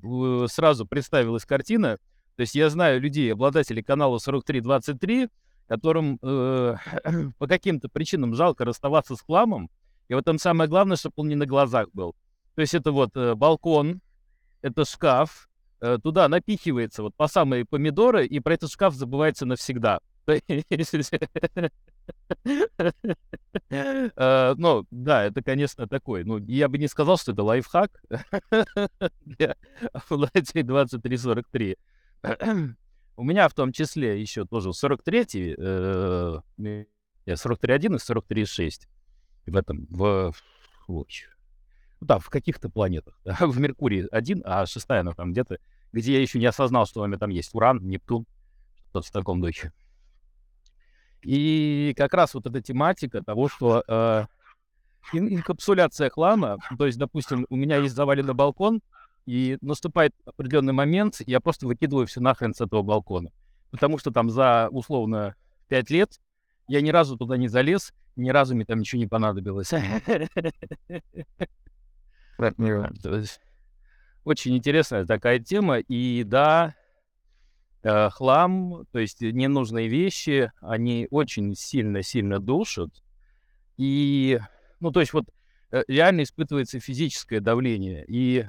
сразу 0.48 0.86
представилась 0.86 1.44
картина, 1.44 1.98
то 2.36 2.40
есть 2.40 2.54
я 2.54 2.70
знаю 2.70 3.00
людей, 3.00 3.32
обладателей 3.32 3.82
канала 3.82 4.18
4323, 4.18 5.28
которым 5.68 6.18
э, 6.22 6.76
по 7.38 7.46
каким-то 7.46 7.88
причинам 7.88 8.34
жалко 8.34 8.64
расставаться 8.64 9.16
с 9.16 9.20
хламом. 9.20 9.70
И 10.08 10.14
вот 10.14 10.24
там 10.24 10.38
самое 10.38 10.68
главное, 10.68 10.96
чтобы 10.96 11.14
он 11.16 11.28
не 11.28 11.36
на 11.36 11.46
глазах 11.46 11.88
был. 11.92 12.14
То 12.54 12.60
есть 12.60 12.74
это 12.74 12.92
вот 12.92 13.16
э, 13.16 13.34
балкон, 13.34 14.00
это 14.62 14.84
шкаф, 14.84 15.48
э, 15.80 15.98
туда 16.02 16.28
напихивается 16.28 17.02
вот 17.02 17.14
по 17.14 17.28
самые 17.28 17.64
помидоры, 17.64 18.26
и 18.26 18.40
про 18.40 18.54
этот 18.54 18.70
шкаф 18.70 18.94
забывается 18.94 19.46
навсегда. 19.46 20.00
Э, 23.70 24.54
ну, 24.56 24.86
да, 24.90 25.24
это, 25.24 25.42
конечно, 25.42 25.86
такой. 25.86 26.24
Ну, 26.24 26.38
я 26.38 26.68
бы 26.68 26.78
не 26.78 26.88
сказал, 26.88 27.16
что 27.18 27.32
это 27.32 27.42
лайфхак 27.42 27.90
для 29.22 29.56
2343. 30.08 31.76
У 33.16 33.24
меня 33.24 33.48
в 33.48 33.54
том 33.54 33.72
числе 33.72 34.20
еще 34.20 34.44
тоже 34.44 34.70
43-й, 34.70 35.54
э, 35.56 36.40
43.1 37.26 37.94
и 37.94 37.98
43.6 37.98 38.88
в 39.46 39.56
этом, 39.56 39.86
в, 39.90 40.32
в, 40.32 40.88
ну, 40.88 41.06
да, 42.00 42.18
в 42.18 42.28
каких-то 42.28 42.68
планетах. 42.68 43.18
В 43.24 43.58
Меркурии 43.58 44.06
один, 44.10 44.42
а 44.44 44.66
шестая 44.66 45.00
она 45.00 45.12
там 45.12 45.32
где-то, 45.32 45.58
где 45.92 46.14
я 46.14 46.20
еще 46.20 46.38
не 46.38 46.46
осознал, 46.46 46.86
что 46.86 47.02
у 47.02 47.06
меня 47.06 47.18
там 47.18 47.30
есть 47.30 47.54
Уран, 47.54 47.78
Нептун, 47.86 48.26
что-то 48.90 49.06
в 49.06 49.10
таком 49.10 49.40
духе. 49.40 49.72
И 51.24 51.94
как 51.96 52.14
раз 52.14 52.34
вот 52.34 52.46
эта 52.46 52.60
тематика 52.60 53.22
того, 53.22 53.48
что 53.48 53.82
э, 53.86 54.24
инкапсуляция 55.12 56.10
хлама, 56.10 56.58
то 56.78 56.86
есть, 56.86 56.98
допустим, 56.98 57.46
у 57.48 57.56
меня 57.56 57.78
есть 57.78 57.94
заваленный 57.94 58.34
балкон, 58.34 58.80
и 59.26 59.56
наступает 59.62 60.14
определенный 60.26 60.74
момент, 60.74 61.16
я 61.26 61.40
просто 61.40 61.66
выкидываю 61.66 62.06
все 62.06 62.20
нахрен 62.20 62.54
с 62.54 62.60
этого 62.60 62.82
балкона. 62.82 63.30
Потому 63.70 63.98
что 63.98 64.10
там 64.10 64.28
за, 64.30 64.68
очень 64.70 65.34
5 65.68 65.90
лет 65.90 66.20
я 66.68 66.80
ни 66.80 66.90
разу 66.90 67.16
туда 67.16 67.36
не 67.36 67.48
залез, 67.48 67.92
ни 68.16 68.30
разу 68.30 68.54
мне 68.54 68.64
там 68.64 68.80
ничего 68.80 69.00
не 69.00 69.06
понадобилось. 69.06 69.72
Очень 74.24 74.56
интересная 74.56 75.04
такая 75.04 75.38
тема. 75.38 75.78
И 75.78 76.24
да, 76.24 76.74
э, 77.84 78.10
хлам, 78.10 78.86
то 78.90 78.98
есть 78.98 79.20
ненужные 79.20 79.88
вещи, 79.88 80.50
они 80.60 81.06
очень 81.10 81.54
сильно-сильно 81.54 82.40
душат. 82.40 82.90
И, 83.76 84.40
ну, 84.80 84.90
то 84.90 85.00
есть 85.00 85.12
вот 85.12 85.26
э, 85.70 85.84
реально 85.86 86.24
испытывается 86.24 86.80
физическое 86.80 87.40
давление. 87.40 88.04
И 88.08 88.46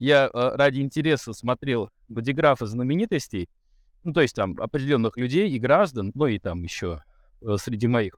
я 0.00 0.26
э, 0.26 0.56
ради 0.56 0.80
интереса 0.80 1.32
смотрел 1.32 1.90
бодиграфы 2.08 2.66
знаменитостей, 2.66 3.48
ну, 4.02 4.12
то 4.12 4.22
есть 4.22 4.34
там 4.34 4.56
определенных 4.58 5.16
людей 5.16 5.50
и 5.50 5.58
граждан, 5.58 6.10
ну, 6.14 6.26
и 6.26 6.38
там 6.40 6.62
еще 6.64 7.02
среди 7.58 7.86
моих 7.86 8.16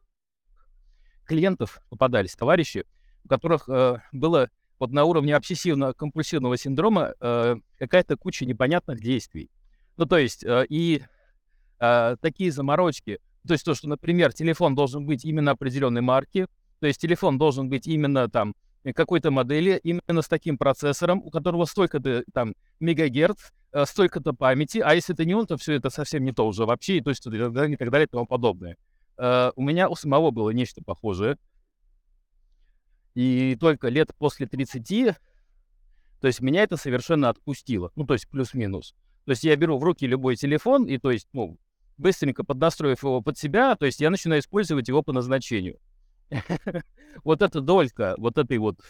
клиентов 1.31 1.81
попадались 1.90 2.35
товарищи, 2.35 2.85
у 3.25 3.29
которых 3.29 3.69
э, 3.69 3.99
было 4.11 4.51
вот 4.81 4.90
на 4.90 5.05
уровне 5.05 5.37
обсессивно-компульсивного 5.37 6.57
синдрома 6.57 7.14
э, 7.21 7.57
какая-то 7.79 8.16
куча 8.16 8.45
непонятных 8.47 9.01
действий. 9.01 9.49
Ну, 10.01 10.07
то 10.07 10.17
есть 10.17 10.43
э, 10.45 10.65
и 10.71 11.03
э, 11.79 12.17
такие 12.23 12.51
заморочки, 12.51 13.19
то 13.47 13.53
есть 13.53 13.67
то, 13.67 13.75
что, 13.75 13.87
например, 13.87 14.33
телефон 14.33 14.75
должен 14.75 15.05
быть 15.05 15.27
именно 15.27 15.51
определенной 15.51 16.01
марки, 16.01 16.47
то 16.79 16.87
есть 16.87 16.99
телефон 17.03 17.37
должен 17.37 17.69
быть 17.69 17.87
именно 17.87 18.27
там 18.31 18.55
Э, 18.83 18.95
какой-то 18.95 19.31
модели 19.31 19.79
именно 19.83 20.23
с 20.23 20.27
таким 20.29 20.57
процессором, 20.57 21.21
у 21.23 21.29
которого 21.29 21.67
столько-то 21.67 22.25
там 22.33 22.55
мегагерц, 22.81 23.51
столько-то 23.85 24.33
памяти, 24.33 24.79
а 24.79 24.95
если 24.95 25.15
это 25.15 25.27
не 25.27 25.35
он, 25.35 25.47
то 25.47 25.59
все 25.59 25.75
это 25.75 25.91
совсем 25.91 26.25
не 26.25 26.33
то 26.33 26.47
уже 26.47 26.65
вообще, 26.65 27.03
то 27.03 27.11
есть 27.11 27.27
и 27.27 27.39
так 27.39 27.53
далее, 27.53 27.75
и 27.75 27.77
так 27.77 27.91
далее 27.91 28.07
и 28.07 28.11
тому 28.11 28.25
подобное. 28.25 28.79
У 29.19 29.63
меня 29.63 29.91
у 29.91 29.97
самого 29.97 30.31
было 30.31 30.49
нечто 30.49 30.83
похожее. 30.83 31.37
И 33.15 33.55
только 33.61 33.91
лет 33.91 34.13
после 34.17 34.47
30, 34.47 35.15
то 36.21 36.27
есть 36.27 36.41
меня 36.41 36.63
это 36.63 36.79
совершенно 36.79 37.29
отпустило. 37.29 37.93
Ну, 37.97 38.07
то 38.07 38.15
есть 38.15 38.29
плюс-минус. 38.31 38.95
То 39.31 39.33
есть 39.33 39.45
я 39.45 39.55
беру 39.55 39.79
в 39.79 39.85
руки 39.85 40.09
любой 40.09 40.35
телефон, 40.35 40.87
и 40.87 40.99
то 40.99 41.12
есть, 41.12 41.29
ну, 41.33 41.57
быстренько 41.99 42.43
поднастроив 42.43 43.05
его 43.05 43.23
под 43.23 43.38
себя, 43.38 43.77
то 43.77 43.87
есть 43.87 44.01
я 44.01 44.11
начинаю 44.11 44.40
использовать 44.40 44.88
его 44.88 45.05
по 45.05 45.12
назначению. 45.12 45.79
вот 47.23 47.40
эта 47.40 47.61
долька 47.61 48.16
вот 48.19 48.38
этой 48.38 48.59
вот 48.59 48.81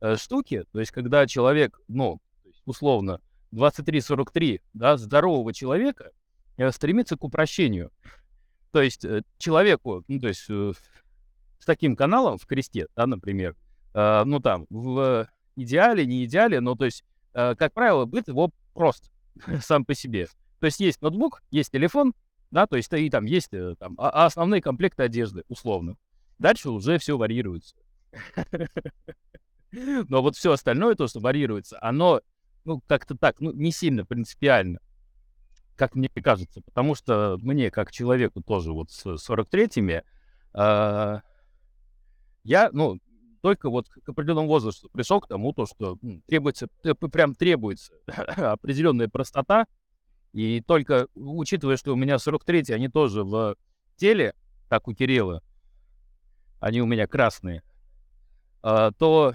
э, 0.00 0.16
штуки, 0.16 0.64
то 0.72 0.80
есть 0.80 0.90
когда 0.90 1.26
человек, 1.26 1.78
ну, 1.86 2.18
условно, 2.64 3.20
23-43, 3.52 4.62
да, 4.72 4.96
здорового 4.96 5.52
человека 5.52 6.12
э, 6.56 6.72
стремится 6.72 7.18
к 7.18 7.24
упрощению. 7.24 7.92
То 8.72 8.80
есть 8.80 9.04
э, 9.04 9.20
человеку, 9.36 10.02
ну, 10.08 10.18
то 10.18 10.28
есть 10.28 10.46
с 10.48 11.66
таким 11.66 11.94
каналом 11.94 12.38
в 12.38 12.46
кресте, 12.46 12.86
да, 12.96 13.06
например, 13.06 13.54
ну, 13.92 14.40
там, 14.40 14.64
в 14.70 15.28
идеале, 15.56 16.06
не 16.06 16.24
идеале, 16.24 16.60
но 16.60 16.74
то 16.74 16.86
есть, 16.86 17.04
как 17.34 17.74
правило, 17.74 18.06
быт 18.06 18.28
его 18.28 18.50
прост 18.72 19.10
сам 19.60 19.84
по 19.84 19.94
себе. 19.94 20.28
То 20.60 20.66
есть 20.66 20.80
есть 20.80 21.02
ноутбук, 21.02 21.42
есть 21.50 21.72
телефон, 21.72 22.14
да, 22.50 22.66
то 22.66 22.76
есть 22.76 22.92
и 22.92 23.10
там 23.10 23.24
есть 23.24 23.52
э, 23.52 23.74
там, 23.78 23.94
а, 23.98 24.10
а 24.10 24.26
основные 24.26 24.62
комплекты 24.62 25.02
одежды, 25.02 25.44
условно. 25.48 25.96
Дальше 26.38 26.70
уже 26.70 26.98
все 26.98 27.16
варьируется. 27.16 27.76
Но 29.72 30.22
вот 30.22 30.36
все 30.36 30.52
остальное, 30.52 30.94
то, 30.94 31.08
что 31.08 31.20
варьируется, 31.20 31.78
оно, 31.82 32.20
ну, 32.64 32.80
как-то 32.86 33.16
так, 33.16 33.40
ну, 33.40 33.52
не 33.52 33.72
сильно 33.72 34.06
принципиально, 34.06 34.78
как 35.76 35.96
мне 35.96 36.08
кажется. 36.08 36.62
Потому 36.62 36.94
что 36.94 37.38
мне, 37.40 37.70
как 37.70 37.90
человеку 37.90 38.40
тоже 38.40 38.72
вот 38.72 38.90
с 38.90 39.04
43-ми, 39.04 40.02
э, 40.54 41.20
я, 42.44 42.70
ну, 42.72 43.00
только 43.44 43.68
вот 43.68 43.90
к 43.90 44.08
определенному 44.08 44.48
возрасту 44.48 44.88
пришел 44.88 45.20
к 45.20 45.28
тому, 45.28 45.52
то, 45.52 45.66
что 45.66 45.98
требуется, 46.26 46.66
прям 47.12 47.34
требуется 47.34 47.92
определенная 48.06 49.06
простота, 49.06 49.66
и 50.32 50.62
только 50.62 51.08
учитывая, 51.14 51.76
что 51.76 51.92
у 51.92 51.96
меня 51.96 52.14
43-й, 52.14 52.74
они 52.74 52.88
тоже 52.88 53.22
в 53.22 53.56
теле, 53.96 54.32
как 54.70 54.88
у 54.88 54.94
Кирилла, 54.94 55.42
они 56.58 56.80
у 56.80 56.86
меня 56.86 57.06
красные, 57.06 57.62
а, 58.62 58.92
то 58.92 59.34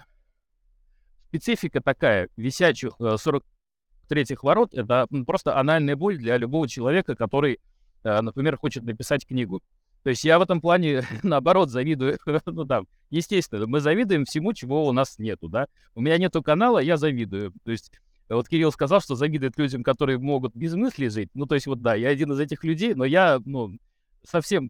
специфика 1.27 1.79
такая, 1.79 2.29
висячих 2.35 2.93
43-х 2.99 4.33
э, 4.33 4.35
ворот, 4.41 4.73
это 4.73 5.05
просто 5.27 5.55
анальная 5.55 5.95
боль 5.95 6.17
для 6.17 6.37
любого 6.37 6.67
человека, 6.67 7.15
который, 7.15 7.59
э, 8.01 8.21
например, 8.21 8.57
хочет 8.57 8.81
написать 8.81 9.27
книгу. 9.27 9.61
То 10.03 10.09
есть 10.12 10.23
я 10.23 10.39
в 10.39 10.41
этом 10.41 10.62
плане, 10.62 11.03
наоборот, 11.23 11.69
завидую, 11.69 12.17
ну 12.45 12.65
там, 12.65 12.88
естественно, 13.09 13.67
мы 13.67 13.79
завидуем 13.79 14.25
всему, 14.25 14.53
чего 14.53 14.88
у 14.88 14.91
нас 14.91 15.19
нету, 15.19 15.49
да. 15.49 15.67
У 15.95 16.01
меня 16.01 16.17
нету 16.17 16.41
канала, 16.41 16.79
я 16.79 16.97
завидую. 16.97 17.53
То 17.63 17.71
есть 17.71 17.91
вот 18.29 18.47
Кирилл 18.47 18.71
сказал, 18.71 19.01
что 19.01 19.15
завидует 19.15 19.57
людям, 19.57 19.83
которые 19.83 20.19
могут 20.19 20.55
без 20.55 20.75
мысли 20.75 21.07
жить. 21.07 21.29
Ну, 21.33 21.45
то 21.45 21.55
есть 21.55 21.67
вот 21.67 21.81
да, 21.81 21.95
я 21.95 22.09
один 22.09 22.31
из 22.31 22.39
этих 22.39 22.63
людей, 22.63 22.93
но 22.93 23.03
я, 23.03 23.39
ну, 23.43 23.77
совсем 24.23 24.69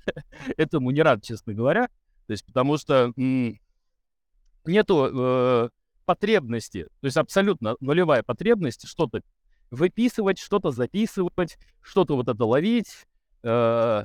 этому 0.56 0.90
не 0.90 1.02
рад, 1.02 1.22
честно 1.22 1.54
говоря. 1.54 1.88
То 2.26 2.32
есть 2.32 2.44
потому 2.44 2.76
что 2.76 3.12
нету 3.16 5.08
э, 5.12 5.68
потребности, 6.04 6.84
то 7.00 7.06
есть 7.06 7.16
абсолютно 7.16 7.76
нулевая 7.80 8.22
потребность 8.22 8.86
что-то 8.86 9.22
выписывать, 9.70 10.38
что-то 10.38 10.70
записывать, 10.70 11.58
что-то 11.80 12.16
вот 12.16 12.28
это 12.28 12.44
ловить. 12.44 13.06
Э, 13.42 14.04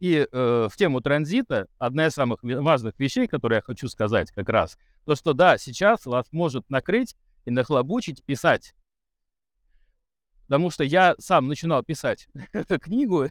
и 0.00 0.26
э, 0.30 0.68
в 0.70 0.76
тему 0.76 1.00
транзита 1.00 1.68
одна 1.78 2.06
из 2.06 2.12
самых 2.12 2.40
важных 2.42 2.98
вещей, 2.98 3.26
которые 3.26 3.58
я 3.58 3.62
хочу 3.62 3.88
сказать 3.88 4.30
как 4.32 4.48
раз, 4.48 4.78
то, 5.04 5.14
что 5.14 5.32
да, 5.32 5.58
сейчас 5.58 6.06
вас 6.06 6.26
может 6.32 6.68
накрыть 6.68 7.16
и 7.44 7.50
нахлобучить 7.50 8.22
писать. 8.24 8.74
Потому 10.46 10.70
что 10.70 10.84
я 10.84 11.14
сам 11.18 11.48
начинал 11.48 11.82
писать 11.82 12.28
книгу 12.82 13.26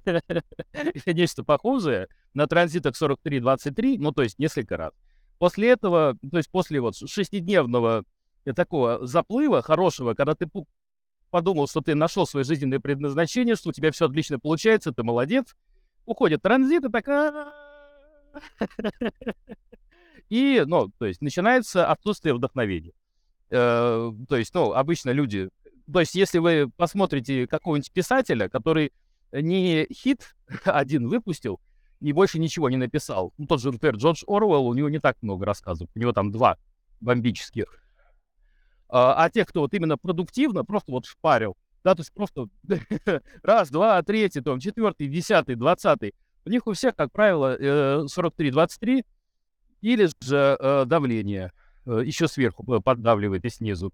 нечто 1.05 1.43
похожее 1.43 2.07
на 2.33 2.47
транзитах 2.47 2.99
43-23, 2.99 3.97
ну, 3.99 4.11
то 4.11 4.23
есть 4.23 4.39
несколько 4.39 4.77
раз. 4.77 4.93
После 5.37 5.69
этого, 5.69 6.17
то 6.31 6.37
есть 6.37 6.49
после 6.49 6.79
вот 6.79 6.95
шестидневного 6.95 8.03
э, 8.45 8.53
такого 8.53 9.05
заплыва 9.05 9.61
хорошего, 9.61 10.13
когда 10.13 10.33
ты 10.33 10.49
подумал, 11.29 11.67
что 11.67 11.81
ты 11.81 11.95
нашел 11.95 12.25
свое 12.25 12.43
жизненное 12.43 12.79
предназначение, 12.79 13.55
что 13.55 13.69
у 13.69 13.73
тебя 13.73 13.91
все 13.91 14.07
отлично 14.07 14.39
получается, 14.39 14.91
ты 14.91 15.03
молодец, 15.03 15.55
уходит 16.05 16.41
транзит 16.41 16.85
и 16.85 16.89
такая... 16.89 17.51
И, 20.29 20.63
ну, 20.65 20.89
то 20.97 21.05
есть 21.05 21.21
начинается 21.21 21.87
отсутствие 21.87 22.33
вдохновения. 22.33 22.93
Э, 23.49 24.11
то 24.27 24.35
есть, 24.35 24.53
ну, 24.53 24.73
обычно 24.73 25.11
люди... 25.11 25.49
То 25.91 25.99
есть, 25.99 26.15
если 26.15 26.39
вы 26.39 26.71
посмотрите 26.75 27.45
какого-нибудь 27.45 27.91
писателя, 27.91 28.49
который 28.49 28.91
не 29.31 29.87
хит 29.91 30.35
один 30.65 31.07
выпустил 31.07 31.59
и 31.99 32.11
больше 32.11 32.39
ничего 32.39 32.69
не 32.69 32.77
написал. 32.77 33.33
Ну, 33.37 33.45
тот 33.45 33.61
же, 33.61 33.71
например, 33.71 33.95
Джордж 33.95 34.23
Оруэлл, 34.27 34.67
у 34.67 34.73
него 34.73 34.89
не 34.89 34.99
так 34.99 35.17
много 35.21 35.45
рассказов. 35.45 35.89
У 35.95 35.99
него 35.99 36.11
там 36.11 36.31
два 36.31 36.57
бомбических. 36.99 37.65
А, 38.89 39.23
а 39.23 39.29
тех, 39.29 39.47
кто 39.47 39.61
вот 39.61 39.73
именно 39.73 39.97
продуктивно, 39.97 40.65
просто 40.65 40.91
вот 40.91 41.05
шпарил, 41.05 41.55
да, 41.83 41.95
то 41.95 42.01
есть 42.01 42.13
просто 42.13 42.47
раз, 43.43 43.69
два, 43.69 44.01
третий, 44.03 44.41
там, 44.41 44.59
четвертый, 44.59 45.07
десятый, 45.07 45.55
двадцатый. 45.55 46.13
У 46.45 46.49
них 46.49 46.67
у 46.67 46.73
всех, 46.73 46.95
как 46.95 47.11
правило, 47.11 48.05
43-23 48.05 48.99
э, 48.99 49.03
или 49.81 50.09
же 50.21 50.57
э, 50.59 50.85
давление 50.85 51.51
Э, 51.85 52.01
еще 52.03 52.27
сверху 52.27 52.63
поддавливает 52.63 53.43
и 53.45 53.49
снизу. 53.49 53.93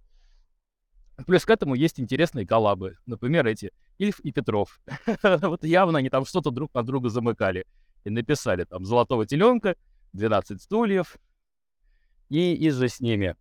Плюс 1.26 1.44
к 1.44 1.50
этому 1.50 1.76
есть 1.76 2.00
интересные 2.00 2.46
коллабы. 2.46 2.98
Например, 3.06 3.46
эти 3.46 3.72
Ильф 3.98 4.20
и 4.22 4.32
Петров. 4.32 4.80
вот 5.24 5.64
явно 5.64 6.00
они 6.00 6.10
там 6.10 6.26
что-то 6.26 6.52
друг 6.52 6.74
на 6.74 6.84
друга 6.84 7.10
замыкали. 7.10 7.66
И 8.06 8.10
написали 8.10 8.64
там 8.64 8.86
«Золотого 8.86 9.26
теленка», 9.26 9.76
«12 10.16 10.60
стульев» 10.60 11.18
и, 12.30 12.54
и 12.54 12.70
же 12.70 12.88
с 12.88 13.02
ними. 13.02 13.36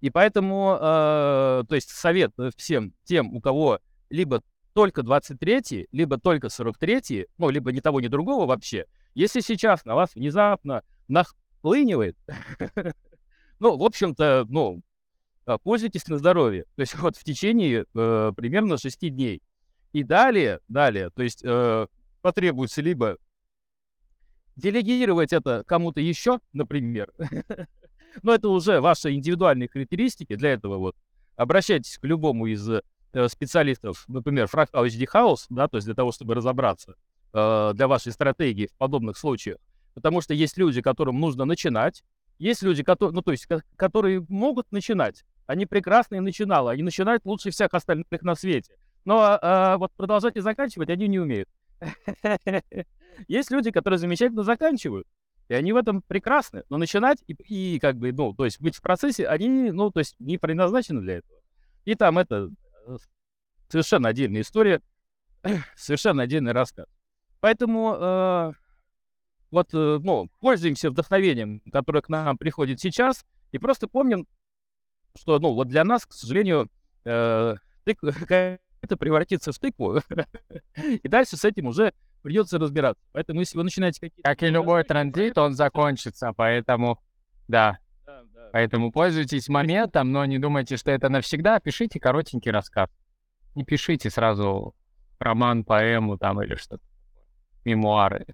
И 0.00 0.10
поэтому, 0.10 0.78
э, 0.80 1.64
то 1.68 1.74
есть 1.74 1.90
совет 1.90 2.32
всем 2.56 2.94
тем, 3.04 3.34
у 3.34 3.40
кого 3.40 3.80
либо 4.10 4.42
только 4.74 5.02
23 5.02 5.88
либо 5.90 6.18
только 6.18 6.48
43 6.48 7.26
ну, 7.36 7.50
либо 7.50 7.72
ни 7.72 7.80
того, 7.80 8.00
ни 8.00 8.06
другого 8.06 8.46
вообще, 8.46 8.86
если 9.14 9.40
сейчас 9.40 9.84
на 9.84 9.94
вас 9.94 10.14
внезапно 10.14 10.82
нахлынивает 11.08 12.16
Ну, 13.60 13.76
в 13.76 13.82
общем-то, 13.82 14.46
ну, 14.48 14.82
а, 15.44 15.58
пользуйтесь 15.58 16.06
на 16.08 16.18
здоровье. 16.18 16.64
То 16.76 16.80
есть 16.82 16.94
вот 16.96 17.16
в 17.16 17.24
течение 17.24 17.86
э, 17.94 18.32
примерно 18.36 18.78
6 18.78 19.14
дней. 19.14 19.42
И 19.92 20.04
далее, 20.04 20.60
далее, 20.68 21.10
то 21.10 21.22
есть 21.22 21.42
э, 21.42 21.86
потребуется 22.20 22.82
либо 22.82 23.16
делегировать 24.54 25.32
это 25.32 25.64
кому-то 25.66 26.00
еще, 26.00 26.40
например, 26.52 27.10
но 28.22 28.34
это 28.34 28.48
уже 28.48 28.80
ваши 28.80 29.12
индивидуальные 29.12 29.68
характеристики. 29.68 30.36
Для 30.36 30.52
этого 30.52 30.78
вот 30.78 30.96
обращайтесь 31.36 31.98
к 31.98 32.04
любому 32.04 32.46
из 32.46 32.68
э, 32.68 32.82
специалистов, 33.28 34.04
например, 34.08 34.46
Fractal 34.46 34.86
HD 34.86 35.06
House, 35.12 35.46
да, 35.48 35.68
то 35.68 35.76
есть 35.76 35.86
для 35.86 35.94
того, 35.94 36.12
чтобы 36.12 36.34
разобраться 36.34 36.94
э, 37.32 37.72
для 37.74 37.88
вашей 37.88 38.12
стратегии 38.12 38.66
в 38.66 38.76
подобных 38.76 39.16
случаях. 39.16 39.58
Потому 39.94 40.20
что 40.20 40.34
есть 40.34 40.56
люди, 40.58 40.80
которым 40.80 41.18
нужно 41.18 41.44
начинать, 41.44 42.04
есть 42.38 42.62
люди, 42.62 42.82
которые, 42.82 43.14
ну, 43.14 43.22
то 43.22 43.32
есть, 43.32 43.48
которые 43.76 44.24
могут 44.28 44.70
начинать. 44.70 45.24
Они 45.46 45.66
прекрасные 45.66 46.20
начиналы, 46.20 46.70
они 46.70 46.82
начинают 46.82 47.24
лучше 47.24 47.50
всех 47.50 47.72
остальных 47.72 48.06
на 48.22 48.34
свете. 48.34 48.74
Но 49.04 49.38
а, 49.40 49.78
вот 49.78 49.92
продолжать 49.96 50.36
и 50.36 50.40
заканчивать 50.40 50.90
они 50.90 51.08
не 51.08 51.18
умеют. 51.18 51.48
Есть 53.28 53.50
люди, 53.50 53.70
которые 53.70 53.98
замечательно 53.98 54.42
заканчивают. 54.42 55.06
И 55.48 55.54
они 55.54 55.72
в 55.72 55.76
этом 55.76 56.02
прекрасны. 56.02 56.64
Но 56.68 56.76
начинать 56.76 57.18
и, 57.26 57.32
и 57.32 57.78
как 57.78 57.96
бы, 57.96 58.12
ну, 58.12 58.34
то 58.34 58.44
есть 58.44 58.60
быть 58.60 58.76
в 58.76 58.82
процессе, 58.82 59.26
они, 59.26 59.70
ну, 59.70 59.90
то 59.90 60.00
есть 60.00 60.14
не 60.18 60.38
предназначены 60.38 61.00
для 61.00 61.18
этого. 61.18 61.40
И 61.84 61.94
там 61.94 62.18
это 62.18 62.50
э, 62.86 62.96
совершенно 63.68 64.10
отдельная 64.10 64.42
история, 64.42 64.82
совершенно 65.76 66.22
отдельный 66.22 66.52
рассказ. 66.52 66.86
Поэтому 67.40 67.94
э, 67.94 68.52
вот, 69.50 69.72
э, 69.72 69.98
ну, 70.02 70.28
пользуемся 70.40 70.90
вдохновением, 70.90 71.60
которое 71.72 72.02
к 72.02 72.10
нам 72.10 72.36
приходит 72.36 72.80
сейчас, 72.80 73.24
и 73.52 73.58
просто 73.58 73.88
помним, 73.88 74.26
что, 75.16 75.38
ну, 75.38 75.54
вот 75.54 75.68
для 75.68 75.84
нас, 75.84 76.04
к 76.04 76.12
сожалению, 76.12 76.68
э, 77.04 77.54
тык, 77.84 77.98
это 78.82 78.96
превратится 78.98 79.52
в 79.52 79.58
тыкву, 79.58 80.02
и 80.76 81.08
дальше 81.08 81.38
с 81.38 81.44
этим 81.46 81.68
уже 81.68 81.94
придется 82.22 82.58
разбираться. 82.58 83.02
Поэтому, 83.12 83.40
если 83.40 83.56
вы 83.56 83.64
начинаете 83.64 84.00
какие-то... 84.00 84.28
Как 84.28 84.42
и 84.42 84.48
любой 84.48 84.84
транзит, 84.84 85.38
он 85.38 85.54
закончится, 85.54 86.32
поэтому, 86.36 87.00
да. 87.48 87.78
да, 88.06 88.22
да. 88.34 88.48
Поэтому 88.52 88.92
пользуйтесь 88.92 89.48
моментом, 89.48 90.12
но 90.12 90.24
не 90.24 90.38
думайте, 90.38 90.76
что 90.76 90.90
это 90.90 91.08
навсегда. 91.08 91.60
Пишите 91.60 92.00
коротенький 92.00 92.50
рассказ. 92.50 92.88
Не 93.54 93.64
пишите 93.64 94.10
сразу 94.10 94.74
роман, 95.18 95.64
поэму 95.64 96.18
там 96.18 96.42
или 96.42 96.54
что-то. 96.54 96.84
Мемуары. 97.64 98.26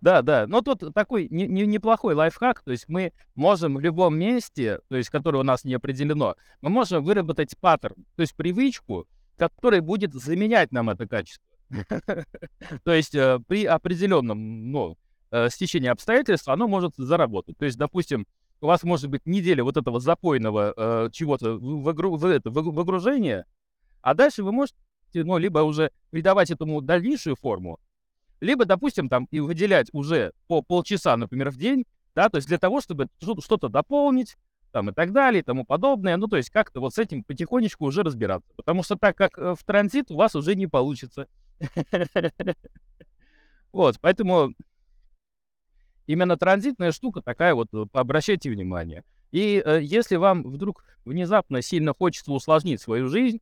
Да, 0.00 0.22
да. 0.22 0.46
Но 0.46 0.62
тут 0.62 0.82
такой 0.94 1.28
не, 1.30 1.46
не, 1.46 1.64
неплохой 1.66 2.14
лайфхак. 2.14 2.62
То 2.62 2.72
есть 2.72 2.88
мы 2.88 3.12
можем 3.34 3.76
в 3.76 3.80
любом 3.80 4.18
месте, 4.18 4.80
то 4.88 4.96
есть 4.96 5.10
которое 5.10 5.38
у 5.38 5.44
нас 5.44 5.64
не 5.64 5.74
определено, 5.74 6.34
мы 6.60 6.70
можем 6.70 7.04
выработать 7.04 7.56
паттерн, 7.58 8.04
то 8.16 8.22
есть 8.22 8.34
привычку, 8.34 9.06
который 9.36 9.80
будет 9.80 10.12
заменять 10.12 10.72
нам 10.72 10.90
это 10.90 11.06
качество. 11.06 11.44
То 12.84 12.92
есть 12.92 13.14
э, 13.14 13.40
при 13.46 13.64
определенном 13.64 14.70
ну, 14.70 14.98
э, 15.30 15.48
стечении 15.50 15.88
обстоятельств 15.88 16.48
оно 16.48 16.68
может 16.68 16.94
заработать. 16.96 17.56
То 17.58 17.64
есть, 17.64 17.78
допустим, 17.78 18.26
у 18.60 18.66
вас 18.66 18.82
может 18.82 19.08
быть 19.08 19.24
неделя 19.24 19.64
вот 19.64 19.76
этого 19.76 20.00
запойного 20.00 20.74
э, 20.76 21.10
чего-то 21.12 21.54
выгружения, 21.54 23.46
а 24.02 24.14
дальше 24.14 24.42
вы 24.42 24.52
можете, 24.52 24.78
ну, 25.14 25.38
либо 25.38 25.60
уже 25.60 25.92
придавать 26.10 26.50
этому 26.50 26.80
дальнейшую 26.80 27.36
форму, 27.36 27.78
либо, 28.40 28.64
допустим, 28.64 29.08
там 29.08 29.28
и 29.30 29.40
выделять 29.40 29.88
уже 29.92 30.32
по 30.46 30.62
полчаса, 30.62 31.16
например, 31.16 31.50
в 31.50 31.56
день 31.56 31.84
да, 32.14 32.28
то 32.28 32.36
есть 32.36 32.48
для 32.48 32.58
того, 32.58 32.80
чтобы 32.80 33.08
что-то 33.20 33.68
дополнить, 33.68 34.36
там 34.72 34.90
и 34.90 34.92
так 34.92 35.12
далее, 35.12 35.40
и 35.40 35.44
тому 35.44 35.64
подобное. 35.64 36.16
Ну, 36.16 36.26
то 36.26 36.36
есть 36.36 36.50
как-то 36.50 36.80
вот 36.80 36.94
с 36.94 36.98
этим 36.98 37.24
потихонечку 37.24 37.84
уже 37.84 38.02
разбираться. 38.02 38.52
Потому 38.56 38.82
что 38.82 38.96
так 38.96 39.16
как 39.16 39.36
в 39.36 39.58
транзит 39.64 40.10
у 40.10 40.16
вас 40.16 40.34
уже 40.34 40.54
не 40.54 40.66
получится. 40.66 41.28
Вот, 43.72 44.00
поэтому 44.00 44.52
именно 46.06 46.36
транзитная 46.36 46.90
штука 46.90 47.22
такая 47.22 47.54
вот, 47.54 47.68
э, 47.72 47.84
обращайте 47.92 48.50
внимание. 48.50 49.04
И 49.30 49.62
э, 49.64 49.78
если 49.80 50.16
вам 50.16 50.42
вдруг 50.42 50.84
внезапно 51.04 51.62
сильно 51.62 51.94
хочется 51.96 52.32
усложнить 52.32 52.80
свою 52.80 53.08
жизнь, 53.08 53.40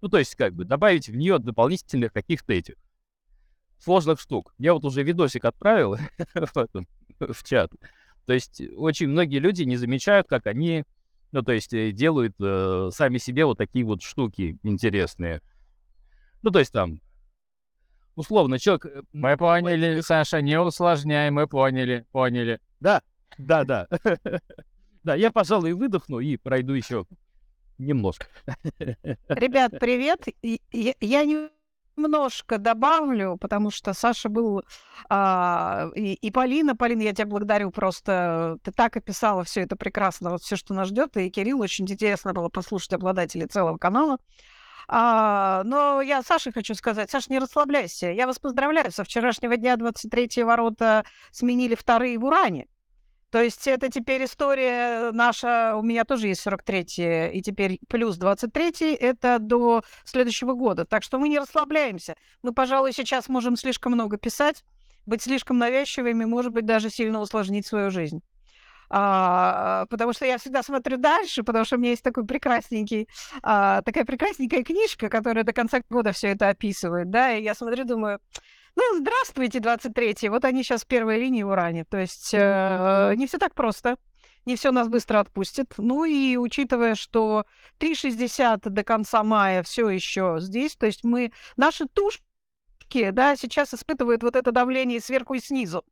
ну, 0.00 0.08
то 0.08 0.18
есть 0.18 0.36
как 0.36 0.54
бы 0.54 0.64
добавить 0.64 1.08
в 1.08 1.16
нее 1.16 1.38
дополнительных 1.38 2.12
каких-то 2.12 2.52
этих 2.52 2.76
сложных 3.78 4.20
штук. 4.20 4.54
Я 4.58 4.74
вот 4.74 4.84
уже 4.84 5.02
видосик 5.02 5.44
отправил 5.44 5.96
в 7.20 7.44
чат. 7.44 7.72
То 8.26 8.32
есть 8.32 8.62
очень 8.76 9.08
многие 9.08 9.38
люди 9.38 9.62
не 9.64 9.76
замечают, 9.76 10.28
как 10.28 10.46
они, 10.46 10.84
ну, 11.32 11.42
то 11.42 11.52
есть 11.52 11.74
э, 11.74 11.90
делают 11.90 12.34
э, 12.40 12.90
сами 12.92 13.18
себе 13.18 13.44
вот 13.44 13.58
такие 13.58 13.84
вот 13.84 14.02
штуки 14.02 14.58
интересные. 14.62 15.42
Ну, 16.42 16.50
то 16.50 16.58
есть 16.58 16.72
там, 16.72 17.00
условно, 18.16 18.58
человек... 18.58 18.86
Э, 18.86 19.02
мы 19.12 19.36
поняли, 19.36 20.00
Саша, 20.00 20.40
не 20.40 20.58
усложняй, 20.60 21.30
мы 21.30 21.46
поняли, 21.46 22.06
поняли. 22.12 22.60
Да, 22.80 23.02
да, 23.38 23.64
да. 23.64 23.88
Да, 25.02 25.14
я, 25.14 25.30
пожалуй, 25.30 25.74
выдохну 25.74 26.18
и 26.18 26.38
пройду 26.38 26.72
еще 26.72 27.04
немножко. 27.76 28.26
Ребят, 29.28 29.72
привет. 29.78 30.24
Я 30.40 31.24
не 31.24 31.50
немножко 31.96 32.58
добавлю, 32.58 33.36
потому 33.36 33.70
что 33.70 33.92
Саша 33.92 34.28
был 34.28 34.62
а, 35.08 35.90
и, 35.94 36.14
и 36.14 36.30
Полина. 36.30 36.76
Полина, 36.76 37.02
я 37.02 37.12
тебя 37.12 37.26
благодарю, 37.26 37.70
просто 37.70 38.58
ты 38.62 38.72
так 38.72 38.96
описала 38.96 39.44
все 39.44 39.62
это 39.62 39.76
прекрасно, 39.76 40.30
вот 40.30 40.42
все, 40.42 40.56
что 40.56 40.74
нас 40.74 40.88
ждет. 40.88 41.16
И 41.16 41.30
Кирилл 41.30 41.60
очень 41.60 41.84
интересно 41.84 42.32
было 42.32 42.48
послушать 42.48 42.94
обладателей 42.94 43.46
целого 43.46 43.76
канала. 43.78 44.18
А, 44.88 45.62
но 45.64 46.00
я 46.00 46.22
Саше 46.22 46.52
хочу 46.52 46.74
сказать, 46.74 47.10
Саша, 47.10 47.32
не 47.32 47.38
расслабляйся. 47.38 48.10
Я 48.10 48.26
вас 48.26 48.38
поздравляю. 48.38 48.92
Со 48.92 49.04
вчерашнего 49.04 49.56
дня 49.56 49.76
23 49.76 50.42
ворота 50.44 51.04
сменили 51.30 51.74
вторые 51.74 52.18
в 52.18 52.24
Уране. 52.24 52.68
То 53.34 53.42
есть 53.42 53.66
это 53.66 53.88
теперь 53.88 54.26
история 54.26 55.10
наша, 55.10 55.74
у 55.74 55.82
меня 55.82 56.04
тоже 56.04 56.28
есть 56.28 56.40
43 56.42 57.32
и 57.32 57.42
теперь 57.42 57.80
плюс 57.88 58.16
23 58.16 58.94
это 58.94 59.40
до 59.40 59.82
следующего 60.04 60.54
года. 60.54 60.84
Так 60.84 61.02
что 61.02 61.18
мы 61.18 61.28
не 61.28 61.40
расслабляемся. 61.40 62.14
Мы, 62.42 62.52
пожалуй, 62.52 62.92
сейчас 62.92 63.28
можем 63.28 63.56
слишком 63.56 63.90
много 63.94 64.18
писать, 64.18 64.62
быть 65.04 65.20
слишком 65.20 65.58
навязчивыми, 65.58 66.24
может 66.24 66.52
быть, 66.52 66.64
даже 66.64 66.90
сильно 66.90 67.20
усложнить 67.20 67.66
свою 67.66 67.90
жизнь. 67.90 68.22
А, 68.90 69.86
потому 69.90 70.12
что 70.12 70.26
я 70.26 70.38
всегда 70.38 70.62
смотрю 70.62 70.96
дальше, 70.96 71.42
потому 71.42 71.64
что 71.64 71.76
у 71.76 71.78
меня 71.78 71.90
есть 71.90 72.02
такой 72.02 72.24
прекрасненький, 72.24 73.08
а, 73.42 73.82
такая 73.82 74.04
прекрасненькая 74.04 74.62
книжка, 74.62 75.08
которая 75.08 75.44
до 75.44 75.52
конца 75.52 75.80
года 75.88 76.12
все 76.12 76.28
это 76.28 76.48
описывает, 76.48 77.10
да, 77.10 77.32
и 77.32 77.42
я 77.42 77.54
смотрю, 77.54 77.84
думаю, 77.84 78.20
ну, 78.76 78.82
здравствуйте, 78.98 79.60
23-й. 79.60 80.28
Вот 80.28 80.44
они 80.44 80.64
сейчас 80.64 80.82
в 80.82 80.86
первой 80.88 81.20
линии 81.20 81.44
в 81.44 81.48
Уране. 81.48 81.84
То 81.84 81.98
есть 81.98 82.30
э, 82.32 83.14
не 83.16 83.26
все 83.28 83.38
так 83.38 83.54
просто. 83.54 83.96
Не 84.46 84.56
все 84.56 84.72
нас 84.72 84.88
быстро 84.88 85.20
отпустит. 85.20 85.74
Ну 85.78 86.04
и 86.04 86.36
учитывая, 86.36 86.96
что 86.96 87.44
3,60 87.78 88.68
до 88.68 88.84
конца 88.84 89.22
мая 89.22 89.62
все 89.62 89.88
еще 89.88 90.36
здесь, 90.40 90.76
то 90.76 90.86
есть 90.86 91.04
мы, 91.04 91.32
наши 91.56 91.86
тушки, 91.86 93.10
да, 93.10 93.36
сейчас 93.36 93.72
испытывают 93.72 94.22
вот 94.22 94.36
это 94.36 94.52
давление 94.52 95.00
сверху 95.00 95.34
и 95.34 95.40
снизу. 95.40 95.84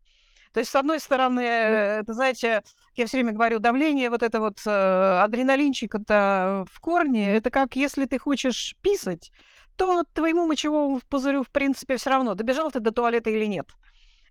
То 0.52 0.60
есть, 0.60 0.70
с 0.70 0.76
одной 0.76 1.00
стороны, 1.00 1.40
это, 1.40 2.12
знаете, 2.12 2.62
я 2.94 3.06
все 3.06 3.18
время 3.18 3.32
говорю, 3.32 3.58
давление, 3.58 4.10
вот 4.10 4.22
это 4.22 4.40
вот 4.40 4.58
э, 4.66 5.20
адреналинчик, 5.22 5.94
это 5.94 6.64
в 6.70 6.80
корне, 6.80 7.34
это 7.34 7.50
как 7.50 7.74
если 7.74 8.04
ты 8.04 8.18
хочешь 8.18 8.76
писать, 8.82 9.32
то 9.76 10.04
твоему 10.12 10.46
мочевому 10.46 11.00
пузырю, 11.08 11.42
в 11.42 11.50
принципе, 11.50 11.96
все 11.96 12.10
равно, 12.10 12.34
добежал 12.34 12.70
ты 12.70 12.80
до 12.80 12.92
туалета 12.92 13.30
или 13.30 13.46
нет. 13.46 13.66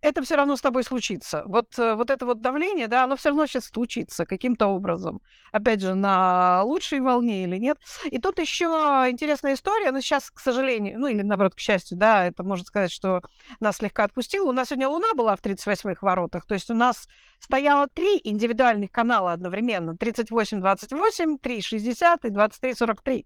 Это 0.02 0.24
все 0.24 0.36
равно 0.36 0.56
с 0.56 0.62
тобой 0.62 0.84
случится. 0.84 1.44
Вот, 1.46 1.78
э, 1.78 1.94
вот 1.94 2.10
это 2.10 2.26
вот 2.26 2.42
давление, 2.42 2.88
да, 2.88 3.04
оно 3.04 3.16
все 3.16 3.30
равно 3.30 3.46
сейчас 3.46 3.66
случится 3.66 4.26
каким-то 4.26 4.66
образом. 4.66 5.22
Опять 5.52 5.82
же, 5.82 5.94
на 5.94 6.64
лучшей 6.64 7.02
волне 7.02 7.44
или 7.44 7.58
нет. 7.58 7.78
И 8.06 8.18
тут 8.18 8.40
еще 8.40 8.66
интересная 9.10 9.54
история, 9.54 9.92
но 9.92 10.02
сейчас, 10.02 10.32
к 10.32 10.40
сожалению, 10.40 11.00
ну 11.00 11.08
или 11.08 11.22
наоборот, 11.22 11.54
к 11.54 11.60
счастью, 11.60 11.98
да, 12.00 12.26
это 12.26 12.44
можно 12.44 12.66
сказать, 12.66 12.92
что 12.92 13.22
нас 13.60 13.78
слегка 13.78 14.06
отпустило. 14.06 14.50
У 14.50 14.54
нас 14.54 14.70
сегодня 14.70 14.90
Луна 14.90 15.14
была 15.14 15.36
в 15.36 15.42
38-х 15.42 16.00
воротах, 16.02 16.48
то 16.48 16.56
есть 16.56 16.72
у 16.72 16.74
нас 16.74 17.08
стояло 17.40 17.88
три 17.88 18.20
индивидуальных 18.24 18.92
канала 18.92 19.34
одновременно. 19.34 19.92
38-28, 19.92 21.40
3-60 21.40 22.18
и 22.24 22.30
23-43. 22.30 23.26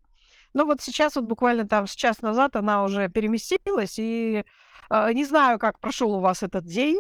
Ну 0.54 0.66
вот 0.66 0.82
сейчас 0.82 1.16
вот 1.16 1.26
буквально 1.26 1.68
там 1.68 1.88
с 1.88 1.96
час 1.96 2.22
назад 2.22 2.58
она 2.58 2.84
уже 2.84 3.10
переместилась, 3.10 3.96
и 3.98 4.44
не 4.90 5.26
знаю, 5.26 5.60
как 5.60 5.80
прошел 5.80 6.14
у 6.14 6.20
вас 6.20 6.44
этот 6.44 6.66
день. 6.66 7.00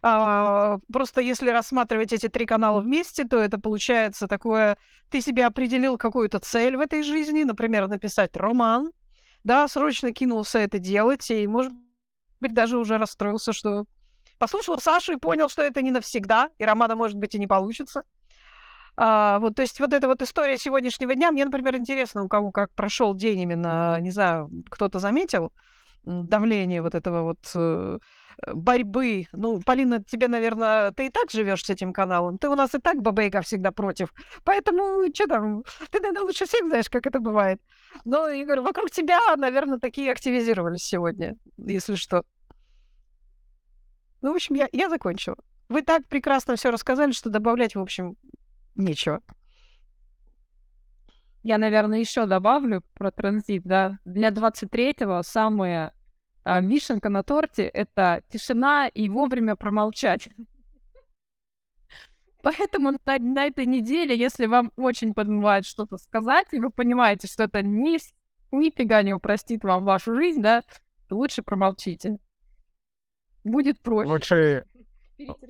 А, 0.00 0.78
просто 0.92 1.20
если 1.20 1.50
рассматривать 1.50 2.12
эти 2.12 2.28
три 2.28 2.46
канала 2.46 2.80
вместе, 2.80 3.24
то 3.24 3.38
это 3.38 3.58
получается 3.60 4.26
такое, 4.26 4.78
ты 5.10 5.20
себе 5.20 5.46
определил 5.46 5.98
какую-то 5.98 6.38
цель 6.38 6.76
в 6.76 6.80
этой 6.80 7.02
жизни, 7.02 7.44
например, 7.44 7.88
написать 7.88 8.36
роман, 8.36 8.92
да, 9.44 9.68
срочно 9.68 10.12
кинулся 10.12 10.58
это 10.60 10.78
делать, 10.78 11.30
и, 11.30 11.46
может 11.46 11.72
быть, 12.40 12.54
даже 12.54 12.78
уже 12.78 12.98
расстроился, 12.98 13.52
что 13.52 13.84
послушал 14.38 14.80
Сашу 14.80 15.12
и 15.12 15.16
понял, 15.16 15.48
что 15.48 15.62
это 15.62 15.82
не 15.82 15.90
навсегда, 15.90 16.50
и 16.58 16.64
романа, 16.64 16.96
может 16.96 17.16
быть, 17.16 17.34
и 17.34 17.38
не 17.38 17.46
получится. 17.46 18.04
А, 18.96 19.38
вот, 19.38 19.54
то 19.54 19.62
есть 19.62 19.78
вот 19.78 19.92
эта 19.92 20.06
вот 20.06 20.20
история 20.22 20.58
сегодняшнего 20.58 21.14
дня, 21.14 21.30
мне, 21.30 21.44
например, 21.44 21.76
интересно, 21.76 22.24
у 22.24 22.28
кого 22.28 22.50
как 22.50 22.72
прошел 22.72 23.14
день 23.14 23.40
именно, 23.40 23.98
не 24.00 24.10
знаю, 24.10 24.50
кто-то 24.70 24.98
заметил 24.98 25.52
давление 26.04 26.82
вот 26.82 26.94
этого 26.94 27.22
вот 27.22 27.50
э, 27.54 27.98
борьбы. 28.52 29.26
Ну, 29.32 29.60
Полина, 29.60 30.02
тебе, 30.02 30.28
наверное, 30.28 30.90
ты 30.92 31.06
и 31.06 31.10
так 31.10 31.30
живешь 31.30 31.64
с 31.64 31.70
этим 31.70 31.92
каналом. 31.92 32.38
Ты 32.38 32.48
у 32.48 32.54
нас 32.54 32.74
и 32.74 32.78
так 32.78 33.02
бабейка 33.02 33.42
всегда 33.42 33.72
против. 33.72 34.12
Поэтому, 34.44 35.06
что 35.14 35.26
там, 35.26 35.64
ты, 35.90 36.00
наверное, 36.00 36.22
лучше 36.22 36.46
всех 36.46 36.66
знаешь, 36.66 36.90
как 36.90 37.06
это 37.06 37.20
бывает. 37.20 37.60
Но, 38.04 38.26
говорю, 38.44 38.62
вокруг 38.62 38.90
тебя, 38.90 39.20
наверное, 39.36 39.78
такие 39.78 40.10
активизировались 40.12 40.82
сегодня, 40.82 41.36
если 41.56 41.94
что. 41.94 42.24
Ну, 44.22 44.32
в 44.32 44.36
общем, 44.36 44.54
я, 44.54 44.68
я 44.72 44.88
закончила. 44.88 45.36
Вы 45.68 45.82
так 45.82 46.06
прекрасно 46.06 46.56
все 46.56 46.70
рассказали, 46.70 47.12
что 47.12 47.30
добавлять, 47.30 47.74
в 47.74 47.80
общем, 47.80 48.16
нечего. 48.74 49.20
Я, 51.42 51.58
наверное, 51.58 51.98
еще 51.98 52.26
добавлю 52.26 52.82
про 52.94 53.10
транзит, 53.10 53.64
да. 53.64 53.98
Для 54.04 54.28
23-го 54.28 55.22
самая 55.22 55.92
а, 56.44 56.60
вишенка 56.60 57.08
на 57.08 57.22
торте— 57.22 57.62
это 57.74 58.22
тишина 58.28 58.88
и 58.88 59.08
вовремя 59.08 59.56
промолчать. 59.56 60.28
Поэтому 62.42 62.92
на, 62.92 63.18
на 63.18 63.46
этой 63.46 63.66
неделе, 63.66 64.16
если 64.16 64.46
вам 64.46 64.72
очень 64.76 65.14
подмывает 65.14 65.66
что-то 65.66 65.98
сказать, 65.98 66.48
и 66.52 66.60
вы 66.60 66.70
понимаете, 66.70 67.26
что 67.26 67.44
это 67.44 67.62
ни, 67.62 67.98
нифига 68.52 69.02
не 69.02 69.14
упростит 69.14 69.64
вам 69.64 69.84
вашу 69.84 70.14
жизнь, 70.14 70.42
да, 70.42 70.62
лучше 71.10 71.42
промолчите. 71.42 72.18
Будет 73.44 73.80
проще. 73.80 74.08
Лучше 74.08 74.64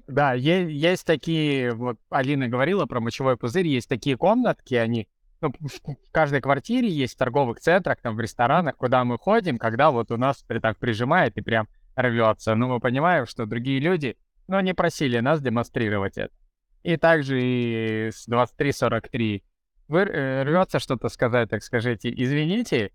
да, 0.07 0.35
е- 0.35 0.73
есть 0.73 1.07
такие, 1.07 1.73
вот 1.73 1.99
Алина 2.11 2.49
говорила 2.49 2.87
про 2.87 3.01
мочевой 3.01 3.37
пузырь, 3.37 3.67
есть 3.67 3.89
такие 3.89 4.17
комнатки, 4.17 4.75
они 4.75 5.09
ну, 5.43 5.51
в 5.51 6.13
каждой 6.13 6.41
квартире 6.41 6.89
есть 6.89 7.15
в 7.15 7.19
торговых 7.19 7.61
центрах, 7.61 7.99
там 8.01 8.17
в 8.17 8.21
ресторанах, 8.21 8.77
куда 8.77 9.05
мы 9.05 9.19
ходим, 9.19 9.59
когда 9.59 9.91
вот 9.91 10.11
у 10.11 10.17
нас 10.17 10.45
так 10.63 10.79
прижимает 10.79 11.37
и 11.37 11.43
прям 11.43 11.69
рвется. 11.97 12.55
Но 12.55 12.69
мы 12.69 12.81
понимаем, 12.81 13.27
что 13.27 13.47
другие 13.47 13.81
люди, 13.81 14.17
ну, 14.49 14.61
не 14.61 14.75
просили 14.75 15.19
нас 15.19 15.41
демонстрировать 15.41 16.17
это. 16.17 16.35
И 16.83 16.97
также 16.97 17.41
и 17.41 18.11
с 18.13 18.29
23.43 18.29 19.43
вы, 19.89 20.01
э, 20.01 20.43
рвется 20.45 20.79
что-то 20.79 21.09
сказать, 21.09 21.51
так 21.51 21.63
скажите, 21.63 22.13
извините, 22.15 22.91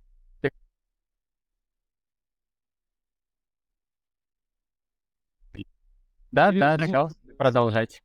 Да, 6.32 6.52
да, 6.52 6.78
да, 6.78 7.10
продолжать. 7.38 8.04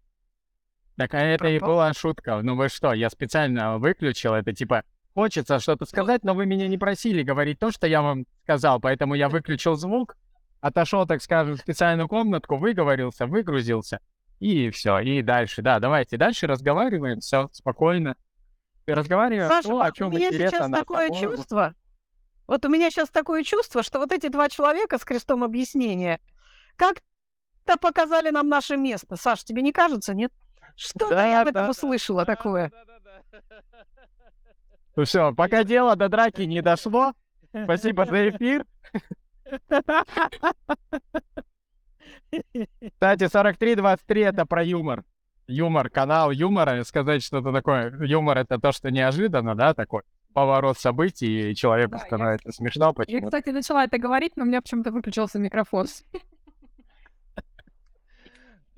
Так, 0.97 1.15
а 1.15 1.21
это 1.21 1.49
и 1.49 1.59
была 1.59 1.93
шутка. 1.95 2.41
Ну 2.43 2.57
вы 2.57 2.69
что, 2.69 2.93
я 2.93 3.09
специально 3.11 3.79
выключил 3.79 4.35
это, 4.35 4.53
типа, 4.53 4.85
хочется 5.15 5.59
что-то 5.59 5.87
сказать, 5.87 6.23
но 6.23 6.35
вы 6.35 6.47
меня 6.47 6.69
не 6.69 6.79
просили 6.79 7.23
говорить 7.23 7.59
то, 7.59 7.71
что 7.71 7.87
я 7.87 8.03
вам 8.03 8.27
сказал, 8.43 8.81
поэтому 8.81 9.15
я 9.15 9.29
выключил 9.29 9.75
звук, 9.75 10.17
отошел, 10.61 11.07
так 11.07 11.23
скажем, 11.23 11.57
в 11.57 11.61
специальную 11.61 12.09
комнатку, 12.09 12.57
выговорился, 12.57 13.27
выгрузился, 13.27 14.01
и 14.39 14.71
все, 14.71 14.99
и 14.99 15.23
дальше. 15.23 15.63
Да, 15.63 15.79
давайте 15.81 16.17
дальше 16.17 16.47
разговариваем, 16.47 17.21
все 17.21 17.49
спокойно. 17.53 18.17
Разговариваем 18.87 19.49
Саша, 19.49 19.69
то, 19.69 19.81
о 19.81 19.93
чем 19.93 20.09
у 20.09 20.11
меня 20.11 20.31
сейчас 20.31 20.71
такое 20.71 21.09
тобой. 21.09 21.21
чувство, 21.21 21.75
вот 22.47 22.65
у 22.67 22.69
меня 22.69 22.91
сейчас 22.91 23.09
такое 23.09 23.45
чувство, 23.45 23.83
что 23.83 23.99
вот 23.99 24.13
эти 24.13 24.29
два 24.29 24.49
человека 24.49 24.99
с 24.99 25.05
крестом 25.05 25.45
объяснения, 25.45 26.21
как 26.77 27.01
будто 27.65 27.79
показали 27.79 28.31
нам 28.31 28.49
наше 28.49 28.77
место. 28.77 29.17
Саш, 29.17 29.45
тебе 29.45 29.63
не 29.63 29.73
кажется, 29.73 30.15
нет? 30.15 30.33
Что 30.77 31.09
Да, 31.11 31.27
я 31.27 31.45
да, 31.45 31.51
этом 31.51 31.65
да, 31.65 31.71
услышала 31.71 32.25
такое? 32.25 32.73
Ну 34.97 35.05
все, 35.05 35.33
пока 35.37 35.65
дело 35.65 35.97
до 35.97 36.09
драки 36.09 36.43
не 36.43 36.61
дошло. 36.63 37.13
Спасибо 37.65 38.07
за 38.07 38.31
эфир. 38.31 38.65
Кстати, 42.31 43.29
4323 43.29 44.21
это 44.23 44.47
про 44.47 44.65
юмор. 44.65 45.05
Юмор, 45.47 45.91
канал 45.91 46.31
юмора. 46.31 46.83
Сказать 46.85 47.23
что-то 47.23 47.53
такое. 47.53 47.93
Юмор 48.05 48.39
это 48.39 48.59
то, 48.59 48.73
что 48.73 48.91
неожиданно, 48.91 49.55
да, 49.55 49.75
такой 49.75 50.03
поворот 50.33 50.79
событий, 50.79 51.51
и 51.51 51.55
человеку 51.55 51.93
Да, 51.93 51.99
я- 51.99 52.05
становится 52.07 52.53
смешно 52.53 52.87
Я, 52.87 52.93
почему 52.95 53.27
кстати, 53.27 53.51
начала 53.51 53.85
это 53.85 53.99
говорить, 53.99 54.35
но 54.37 54.45
у 54.45 54.47
меня 54.47 54.63
почему-то 54.63 54.91
выключился 54.91 55.39
микрофон. 55.39 55.87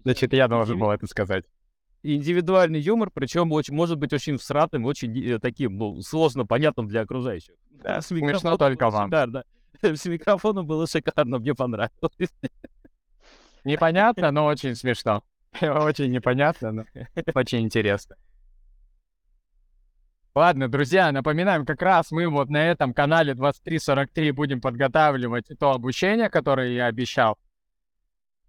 Значит, 0.02 0.32
я 0.32 0.48
должен 0.48 0.78
был 0.78 0.90
это 0.90 1.06
сказать. 1.06 1.44
Индивидуальный 2.06 2.80
юмор, 2.80 3.10
причем 3.10 3.50
очень, 3.50 3.74
может 3.74 3.98
быть 3.98 4.12
очень 4.12 4.36
всратым, 4.36 4.84
очень 4.84 5.18
э, 5.24 5.38
таким, 5.38 5.78
ну, 5.78 6.02
сложно 6.02 6.44
понятным 6.44 6.86
для 6.86 7.00
окружающих. 7.00 7.54
Да, 7.70 8.02
С 8.02 8.08
смешно 8.08 8.58
только 8.58 8.90
вам. 8.90 9.08
шикарно. 9.08 9.44
С 9.82 10.04
микрофоном 10.04 10.66
было 10.66 10.86
шикарно, 10.86 11.38
мне 11.38 11.54
понравилось. 11.54 12.30
Непонятно, 13.64 14.30
но 14.32 14.44
очень 14.44 14.74
смешно. 14.74 15.22
Очень 15.62 16.10
непонятно, 16.10 16.72
но 16.72 16.84
очень 17.34 17.60
интересно. 17.60 18.16
Ладно, 20.34 20.68
друзья, 20.68 21.12
напоминаем, 21.12 21.64
как 21.64 21.80
раз 21.80 22.10
мы 22.10 22.28
вот 22.28 22.50
на 22.50 22.66
этом 22.66 22.92
канале 22.92 23.34
2343 23.34 24.32
будем 24.32 24.60
подготавливать 24.60 25.46
то 25.58 25.70
обучение, 25.70 26.28
которое 26.28 26.72
я 26.72 26.86
обещал. 26.86 27.38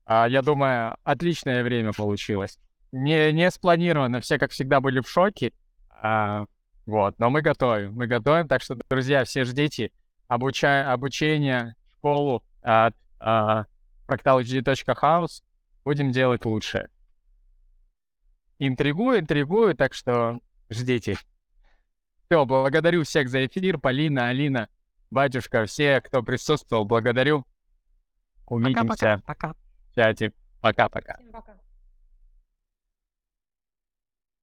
А, 0.04 0.28
я 0.28 0.42
думаю, 0.42 0.98
отличное 1.04 1.64
время 1.64 1.94
получилось. 1.94 2.60
Не, 2.96 3.34
не 3.34 3.52
спланировано, 3.52 4.22
все, 4.22 4.40
как 4.40 4.52
всегда, 4.52 4.80
были 4.80 5.02
в 5.02 5.10
шоке. 5.10 5.52
А, 5.90 6.46
вот, 6.86 7.20
но 7.20 7.30
мы 7.30 7.42
готовим, 7.42 7.94
мы 7.94 8.08
готовим, 8.08 8.48
так 8.48 8.62
что, 8.62 8.78
друзья, 8.90 9.26
все 9.26 9.44
ждите 9.44 9.92
обуча... 10.30 10.94
обучение, 10.94 11.76
школу 11.98 12.42
от 12.62 12.96
а, 13.20 13.66
fractalhd.house. 14.08 15.44
Будем 15.84 16.12
делать 16.12 16.46
лучше. 16.46 16.90
Интригую, 18.60 19.20
интригую, 19.20 19.76
так 19.76 19.94
что 19.94 20.40
ждите. 20.70 21.18
Все, 22.30 22.46
благодарю 22.46 23.04
всех 23.04 23.28
за 23.28 23.46
эфир. 23.46 23.78
Полина, 23.78 24.30
Алина, 24.30 24.70
батюшка, 25.12 25.66
все, 25.66 26.00
кто 26.00 26.24
присутствовал, 26.24 26.86
благодарю. 26.86 27.46
Увидимся 28.48 29.20
Пока-пока. 29.20 29.22
Пока. 29.26 29.54
в 29.92 29.96
чате. 29.96 30.32
Пока-пока. 30.62 31.18
Всем 31.18 31.32
пока. 31.34 31.65